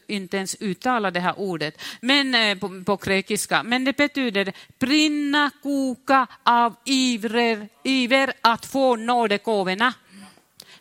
inte 0.07 0.37
ens 0.37 0.55
uttala 0.59 1.11
det 1.11 1.19
här 1.19 1.39
ordet 1.39 1.81
men, 2.01 2.35
eh, 2.35 2.57
på, 2.57 2.83
på 2.85 2.95
grekiska, 2.95 3.63
men 3.63 3.85
det 3.85 3.97
betyder 3.97 4.53
brinna, 4.79 5.51
koka 5.63 6.27
av 6.43 6.75
iver, 6.85 7.69
iver 7.83 8.33
att 8.41 8.65
få 8.65 8.95
nådegåvorna. 8.95 9.93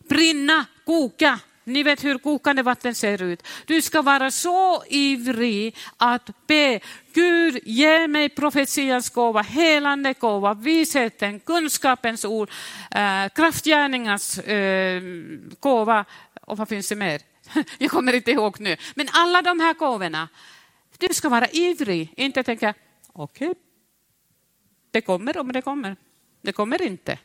Brinna, 0.09 0.67
koka. 0.85 1.41
Ni 1.65 1.83
vet 1.83 2.05
hur 2.05 2.19
kokande 2.19 2.63
vatten 2.63 2.95
ser 2.95 3.23
ut. 3.23 3.43
Du 3.67 3.83
ska 3.83 4.03
vara 4.03 4.31
så 4.31 4.85
ivrig 4.89 5.77
att 5.97 6.31
be 6.47 6.81
Gud, 7.13 7.59
ge 7.65 8.09
mig 8.09 8.29
profetians 8.29 9.11
gåva, 9.11 9.43
helande 9.43 10.13
gåva, 10.13 10.55
visheten, 10.55 11.41
kunskapens 11.41 12.25
ord, 12.25 12.51
äh, 12.91 13.29
kraftgärningars 13.35 14.39
äh, 14.39 15.03
gåva 15.61 16.05
och 16.41 16.59
vad 16.59 16.69
finns 16.69 16.89
det 16.89 16.97
mer? 16.97 17.21
Jag 17.79 17.91
kommer 17.91 18.13
inte 18.13 18.31
ihåg 18.31 18.61
nu. 18.61 18.77
Men 18.95 19.09
alla 19.13 19.43
de 19.43 19.61
här 19.61 19.75
gåvorna, 19.75 20.29
du 20.99 21.15
ska 21.15 21.29
vara 21.29 21.49
ivrig, 21.49 22.13
inte 22.17 22.43
tänka 22.43 22.75
okej, 23.13 23.51
okay, 23.51 23.63
det 24.91 25.01
kommer 25.01 25.39
om 25.39 25.53
det 25.53 25.63
kommer. 25.63 25.97
Det 26.43 26.53
kommer 26.53 26.83
inte. 26.83 27.19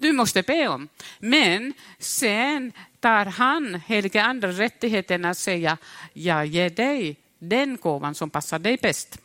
Du 0.00 0.12
måste 0.12 0.42
be 0.42 0.68
om. 0.68 0.88
Men 1.18 1.74
sen 1.98 2.72
tar 3.06 3.26
han, 3.26 3.74
helige 3.86 4.22
ande, 4.22 4.46
rättigheten 4.46 5.24
att 5.24 5.38
säga, 5.38 5.78
jag 6.12 6.46
ger 6.46 6.70
dig 6.70 7.16
den 7.38 7.76
gåvan 7.76 8.14
som 8.14 8.30
passar 8.30 8.58
dig 8.58 8.78
bäst. 8.82 9.18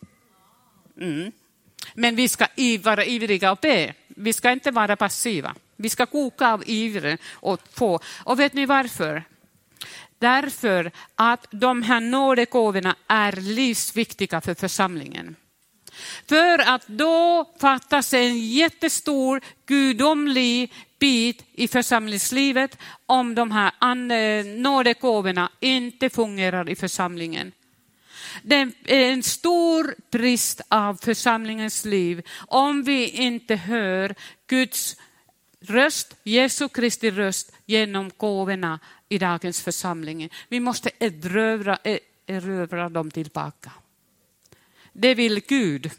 Mm. 0.99 1.31
Men 1.93 2.15
vi 2.15 2.27
ska 2.27 2.47
vara 2.83 3.05
ivriga 3.05 3.51
och 3.51 3.57
be. 3.61 3.93
Vi 4.07 4.33
ska 4.33 4.51
inte 4.51 4.71
vara 4.71 4.95
passiva. 4.95 5.55
Vi 5.75 5.89
ska 5.89 6.05
koka 6.05 6.47
av 6.47 6.63
iver 6.65 7.17
och 7.31 7.59
få. 7.73 7.99
Och 8.23 8.39
vet 8.39 8.53
ni 8.53 8.65
varför? 8.65 9.23
Därför 10.19 10.91
att 11.15 11.47
de 11.51 11.83
här 11.83 11.99
nådegåvorna 11.99 12.95
är 13.07 13.31
livsviktiga 13.31 14.41
för 14.41 14.53
församlingen. 14.53 15.35
För 16.29 16.59
att 16.59 16.87
då 16.87 17.45
fattas 17.61 18.13
en 18.13 18.39
jättestor 18.39 19.41
gudomlig 19.65 20.73
bit 21.01 21.45
i 21.53 21.67
församlingslivet 21.67 22.77
om 23.05 23.35
de 23.35 23.51
här 23.51 23.71
eh, 24.11 24.45
nådegåvorna 24.45 25.51
inte 25.59 26.09
fungerar 26.09 26.69
i 26.69 26.75
församlingen. 26.75 27.51
Det 28.43 28.55
är 28.85 29.11
en 29.11 29.23
stor 29.23 29.95
brist 30.11 30.61
av 30.67 30.95
församlingens 31.01 31.85
liv 31.85 32.27
om 32.47 32.83
vi 32.83 33.09
inte 33.09 33.55
hör 33.55 34.15
Guds 34.47 34.95
röst, 35.61 36.15
Jesu 36.23 36.69
Kristi 36.69 37.11
röst 37.11 37.51
genom 37.65 38.11
gåvorna 38.17 38.79
i 39.09 39.17
dagens 39.17 39.61
församling. 39.61 40.29
Vi 40.49 40.59
måste 40.59 40.89
erövra, 40.99 41.77
erövra 42.27 42.89
dem 42.89 43.11
tillbaka. 43.11 43.71
Det 44.93 45.15
vill 45.15 45.41
Gud. 45.47 45.91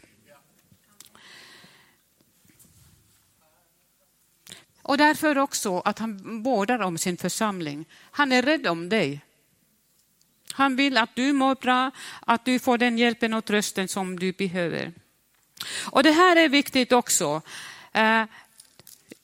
Och 4.83 4.97
därför 4.97 5.37
också 5.37 5.79
att 5.79 5.99
han 5.99 6.43
vårdar 6.43 6.81
om 6.81 6.97
sin 6.97 7.17
församling. 7.17 7.85
Han 8.11 8.31
är 8.31 8.41
rädd 8.41 8.67
om 8.67 8.89
dig. 8.89 9.21
Han 10.51 10.75
vill 10.75 10.97
att 10.97 11.15
du 11.15 11.33
mår 11.33 11.55
bra, 11.55 11.91
att 12.19 12.45
du 12.45 12.59
får 12.59 12.77
den 12.77 12.97
hjälpen 12.97 13.33
och 13.33 13.45
trösten 13.45 13.87
som 13.87 14.19
du 14.19 14.31
behöver. 14.31 14.93
Och 15.91 16.03
det 16.03 16.11
här 16.11 16.35
är 16.35 16.49
viktigt 16.49 16.91
också. 16.91 17.41
Eh, 17.91 18.23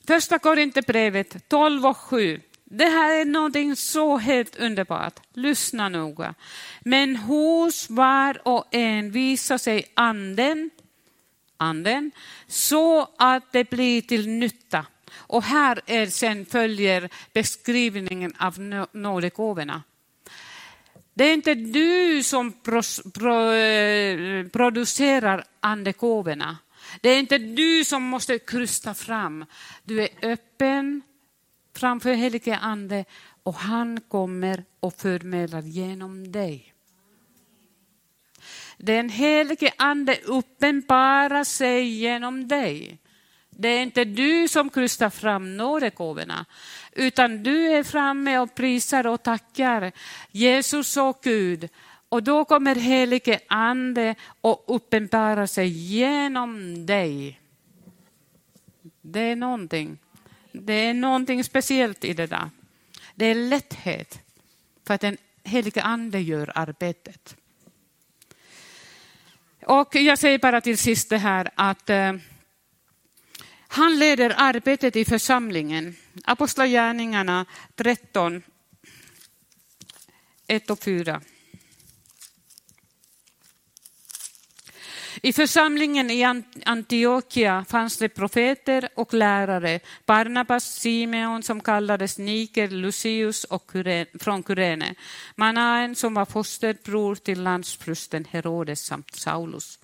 Första 0.07 0.39
Korinthierbrevet 0.39 1.49
12 1.49 1.85
och 1.85 1.97
7. 1.97 2.41
Det 2.63 2.85
här 2.85 3.21
är 3.21 3.25
någonting 3.25 3.75
så 3.75 4.17
helt 4.17 4.55
underbart. 4.55 5.19
Lyssna 5.33 5.89
noga. 5.89 6.33
Men 6.79 7.15
hos 7.15 7.89
var 7.89 8.47
och 8.47 8.65
en 8.71 9.11
visar 9.11 9.57
sig 9.57 9.91
anden, 9.93 10.69
anden 11.57 12.11
så 12.47 13.07
att 13.17 13.51
det 13.51 13.69
blir 13.69 14.01
till 14.01 14.27
nytta. 14.27 14.85
Och 15.19 15.43
här 15.43 15.81
är 15.85 16.05
sen 16.05 16.45
följer 16.45 17.09
beskrivningen 17.33 18.33
av 18.39 18.59
nådegåvorna. 18.91 19.83
Det 21.13 21.23
är 21.23 21.33
inte 21.33 21.55
du 21.55 22.23
som 22.23 22.51
pro, 22.51 22.81
pro, 23.13 23.51
producerar 24.49 25.43
andegåvorna. 25.59 26.57
Det 27.01 27.09
är 27.09 27.19
inte 27.19 27.37
du 27.37 27.85
som 27.85 28.03
måste 28.03 28.39
krysta 28.39 28.93
fram. 28.93 29.45
Du 29.83 30.01
är 30.01 30.09
öppen 30.21 31.01
framför 31.75 32.13
helige 32.13 32.57
ande 32.57 33.05
och 33.43 33.55
han 33.55 34.01
kommer 34.01 34.63
och 34.79 34.93
förmedlar 34.93 35.61
genom 35.61 36.31
dig. 36.31 36.73
Den 38.77 39.09
helige 39.09 39.73
ande 39.77 40.19
uppenbarar 40.25 41.43
sig 41.43 41.87
genom 41.89 42.47
dig. 42.47 42.99
Det 43.61 43.67
är 43.67 43.83
inte 43.83 44.05
du 44.05 44.47
som 44.47 44.69
krystar 44.69 45.09
fram 45.09 45.57
nådegåvorna, 45.57 46.45
utan 46.91 47.43
du 47.43 47.71
är 47.71 47.83
framme 47.83 48.37
och 48.37 48.55
prisar 48.55 49.07
och 49.07 49.23
tackar 49.23 49.91
Jesus 50.31 50.97
och 50.97 51.19
Gud. 51.23 51.69
Och 52.09 52.23
då 52.23 52.45
kommer 52.45 52.75
helige 52.75 53.39
ande 53.47 54.15
och 54.41 54.63
uppenbarar 54.67 55.45
sig 55.45 55.67
genom 55.67 56.85
dig. 56.85 57.39
Det 59.01 59.19
är 59.19 59.35
någonting. 59.35 59.97
Det 60.51 60.73
är 60.73 60.93
någonting 60.93 61.43
speciellt 61.43 62.05
i 62.05 62.13
det 62.13 62.27
där. 62.27 62.49
Det 63.15 63.25
är 63.25 63.35
lätthet 63.35 64.19
för 64.87 64.93
att 64.93 65.01
den 65.01 65.17
helige 65.43 65.81
ande 65.81 66.19
gör 66.19 66.51
arbetet. 66.55 67.35
Och 69.65 69.95
jag 69.95 70.19
säger 70.19 70.39
bara 70.39 70.61
till 70.61 70.77
sist 70.77 71.09
det 71.09 71.17
här 71.17 71.49
att 71.55 71.89
eh, 71.89 72.13
han 73.71 73.99
leder 73.99 74.35
arbetet 74.37 74.95
i 74.95 75.05
församlingen. 75.05 75.95
Apostlagärningarna 76.23 77.45
13, 77.75 78.43
1 80.47 80.69
och 80.69 80.83
4. 80.83 81.21
I 85.21 85.33
församlingen 85.33 86.09
i 86.09 86.43
Antiochia 86.65 87.65
fanns 87.69 87.97
det 87.97 88.09
profeter 88.09 88.89
och 88.95 89.13
lärare, 89.13 89.79
Barnabas, 90.05 90.63
Simeon 90.63 91.43
som 91.43 91.61
kallades 91.61 92.17
Niker, 92.17 92.67
Lucius 92.67 93.43
och 93.43 93.67
Kuren, 93.67 94.05
från 94.19 94.43
Kyrene, 94.43 94.95
Manaen 95.35 95.95
som 95.95 96.13
var 96.13 96.25
fosterbror 96.25 97.15
till 97.15 97.43
landsfrusten 97.43 98.25
Herodes 98.25 98.85
samt 98.85 99.15
Saulus. 99.15 99.79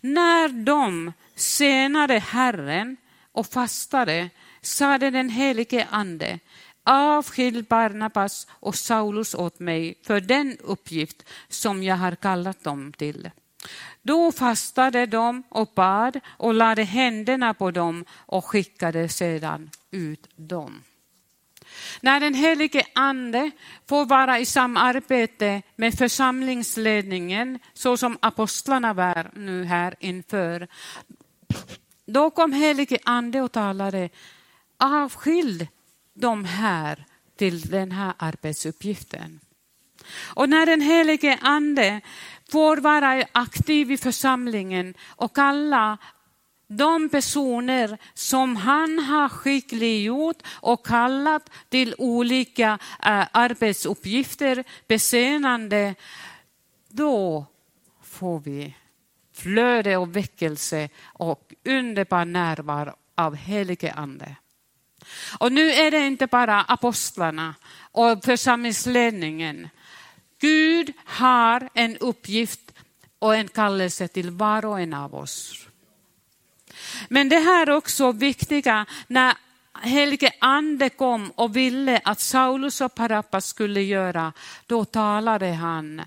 När 0.00 0.48
de 0.48 1.12
senare 1.34 2.18
Herren 2.18 2.96
och 3.32 3.46
fastade 3.46 4.30
sade 4.60 5.10
den 5.10 5.28
helige 5.28 5.86
ande, 5.90 6.38
avskilj 6.84 7.62
Barnabas 7.62 8.46
och 8.50 8.74
Saulus 8.74 9.34
åt 9.34 9.60
mig 9.60 9.94
för 10.02 10.20
den 10.20 10.56
uppgift 10.60 11.24
som 11.48 11.82
jag 11.82 11.96
har 11.96 12.14
kallat 12.14 12.64
dem 12.64 12.92
till. 12.92 13.30
Då 14.02 14.32
fastade 14.32 15.06
de 15.06 15.42
och 15.48 15.70
bad 15.74 16.20
och 16.26 16.54
lade 16.54 16.82
händerna 16.82 17.54
på 17.54 17.70
dem 17.70 18.04
och 18.12 18.44
skickade 18.44 19.08
sedan 19.08 19.70
ut 19.90 20.28
dem. 20.36 20.82
När 22.00 22.20
den 22.20 22.34
helige 22.34 22.86
ande 22.94 23.50
får 23.88 24.06
vara 24.06 24.38
i 24.38 24.46
samarbete 24.46 25.62
med 25.76 25.94
församlingsledningen, 25.94 27.58
så 27.74 27.96
som 27.96 28.18
apostlarna 28.20 28.94
var 28.94 29.30
nu 29.34 29.64
här 29.64 29.94
inför, 30.00 30.68
då 32.12 32.30
kom 32.30 32.52
helige 32.52 32.98
ande 33.04 33.42
och 33.42 33.52
talade, 33.52 34.10
avskild 34.76 35.66
de 36.14 36.44
här 36.44 37.04
till 37.36 37.60
den 37.60 37.92
här 37.92 38.14
arbetsuppgiften. 38.16 39.40
Och 40.34 40.48
när 40.48 40.66
den 40.66 40.80
helige 40.80 41.38
ande 41.42 42.00
får 42.50 42.76
vara 42.76 43.24
aktiv 43.32 43.90
i 43.90 43.96
församlingen 43.96 44.94
och 45.08 45.36
kalla 45.36 45.98
de 46.66 47.08
personer 47.08 47.98
som 48.14 48.56
han 48.56 48.98
har 48.98 49.28
skickliggjort 49.28 50.42
och 50.46 50.86
kallat 50.86 51.50
till 51.68 51.94
olika 51.98 52.78
eh, 53.02 53.26
arbetsuppgifter, 53.32 54.64
besönande, 54.88 55.94
då 56.88 57.46
får 58.02 58.40
vi 58.40 58.74
flöde 59.42 59.96
och 59.96 60.16
väckelse 60.16 60.88
och 61.04 61.52
underbar 61.64 62.24
närvaro 62.24 62.94
av 63.14 63.34
helige 63.36 63.92
ande. 63.92 64.36
Och 65.38 65.52
nu 65.52 65.70
är 65.70 65.90
det 65.90 66.06
inte 66.06 66.26
bara 66.26 66.60
apostlarna 66.60 67.54
och 67.92 68.24
församlingsledningen. 68.24 69.68
Gud 70.40 70.92
har 71.04 71.68
en 71.74 71.96
uppgift 71.96 72.72
och 73.18 73.34
en 73.34 73.48
kallelse 73.48 74.08
till 74.08 74.30
var 74.30 74.64
och 74.64 74.80
en 74.80 74.94
av 74.94 75.14
oss. 75.14 75.66
Men 77.08 77.28
det 77.28 77.38
här 77.38 77.66
är 77.66 77.70
också 77.70 78.12
viktiga 78.12 78.86
när 79.06 79.34
helige 79.82 80.32
ande 80.40 80.88
kom 80.88 81.30
och 81.30 81.56
ville 81.56 82.00
att 82.04 82.20
Saulus 82.20 82.80
och 82.80 82.94
Parappas 82.94 83.46
skulle 83.46 83.82
göra, 83.82 84.32
då 84.66 84.84
talade 84.84 85.52
han 85.52 86.02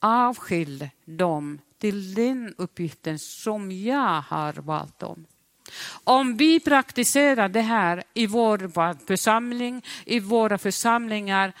avskild 0.00 0.88
dem 1.04 1.58
till 1.78 2.14
den 2.14 2.54
uppgiften 2.58 3.18
som 3.18 3.72
jag 3.72 4.20
har 4.20 4.52
valt 4.52 5.02
om. 5.02 5.26
Om 6.04 6.36
vi 6.36 6.60
praktiserar 6.60 7.48
det 7.48 7.60
här 7.60 8.02
i 8.14 8.26
vår 8.26 9.06
församling, 9.06 9.84
i 10.04 10.20
våra 10.20 10.58
församlingar, 10.58 11.52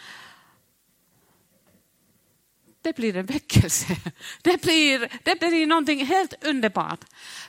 det 2.82 2.96
blir 2.96 3.16
en 3.16 3.26
väckelse. 3.26 3.96
Det 4.42 4.62
blir, 4.62 5.08
det 5.22 5.38
blir 5.38 5.66
någonting 5.66 6.06
helt 6.06 6.44
underbart. 6.44 7.04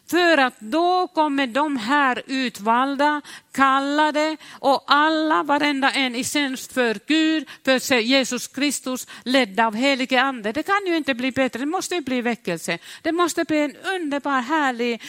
För 0.07 0.37
att 0.37 0.59
då 0.59 1.07
kommer 1.07 1.47
de 1.47 1.77
här 1.77 2.23
utvalda, 2.27 3.21
kallade 3.51 4.37
och 4.51 4.83
alla, 4.87 5.43
varenda 5.43 5.91
en 5.91 6.15
i 6.15 6.23
tjänst 6.23 6.73
för 6.73 6.99
Gud, 7.07 7.49
för 7.65 7.95
Jesus 7.99 8.47
Kristus, 8.47 9.07
ledda 9.23 9.67
av 9.67 9.75
helige 9.75 10.21
ande. 10.21 10.51
Det 10.51 10.63
kan 10.63 10.85
ju 10.87 10.97
inte 10.97 11.13
bli 11.13 11.31
bättre, 11.31 11.59
det 11.59 11.65
måste 11.65 12.01
bli 12.01 12.21
väckelse. 12.21 12.77
Det 13.01 13.11
måste 13.11 13.43
bli 13.43 13.57
en 13.57 13.75
underbar, 13.75 14.41
härlig, 14.41 15.01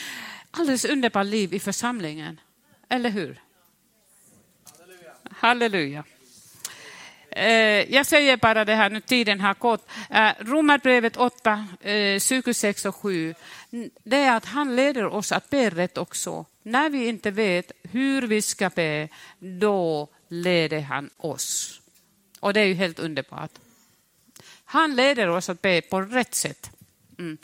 alldeles 0.50 0.85
underbar 0.85 1.24
liv 1.24 1.54
i 1.54 1.61
församlingen. 1.61 2.40
Eller 2.88 3.11
hur? 3.11 3.40
Halleluja. 4.64 5.12
Halleluja. 5.30 6.04
Eh, 7.30 7.94
jag 7.94 8.06
säger 8.06 8.36
bara 8.36 8.64
det 8.64 8.74
här, 8.74 8.90
nu 8.90 9.00
tiden 9.00 9.40
har 9.40 9.54
gått. 9.54 9.88
Eh, 10.10 10.30
Romarbrevet 10.38 11.16
8, 11.16 11.66
26 12.20 12.84
eh, 12.84 12.88
och 12.88 12.96
7. 12.96 13.34
Det 14.04 14.16
är 14.16 14.36
att 14.36 14.44
han 14.44 14.76
leder 14.76 15.06
oss 15.06 15.32
att 15.32 15.50
be 15.50 15.70
rätt 15.70 15.98
också. 15.98 16.46
När 16.62 16.90
vi 16.90 17.08
inte 17.08 17.30
vet 17.30 17.72
hur 17.82 18.22
vi 18.22 18.42
ska 18.42 18.70
be, 18.70 19.08
då 19.38 20.08
leder 20.28 20.80
han 20.80 21.10
oss. 21.16 21.80
Och 22.40 22.52
det 22.54 22.60
är 22.60 22.64
ju 22.64 22.74
helt 22.74 22.98
underbart. 22.98 23.50
Han 24.64 24.96
leder 24.96 25.28
oss 25.28 25.48
att 25.48 25.62
be 25.62 25.80
på 25.80 26.00
rätt 26.00 26.34
sätt. 26.34 26.70
Mm. 27.18 27.38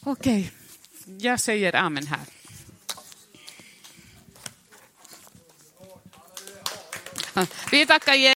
Okej, 0.00 0.52
okay. 1.02 1.18
jag 1.18 1.40
säger 1.40 1.76
amen 1.76 2.06
här. 2.06 2.20
Vi 7.70 7.86
tackar 7.86 8.35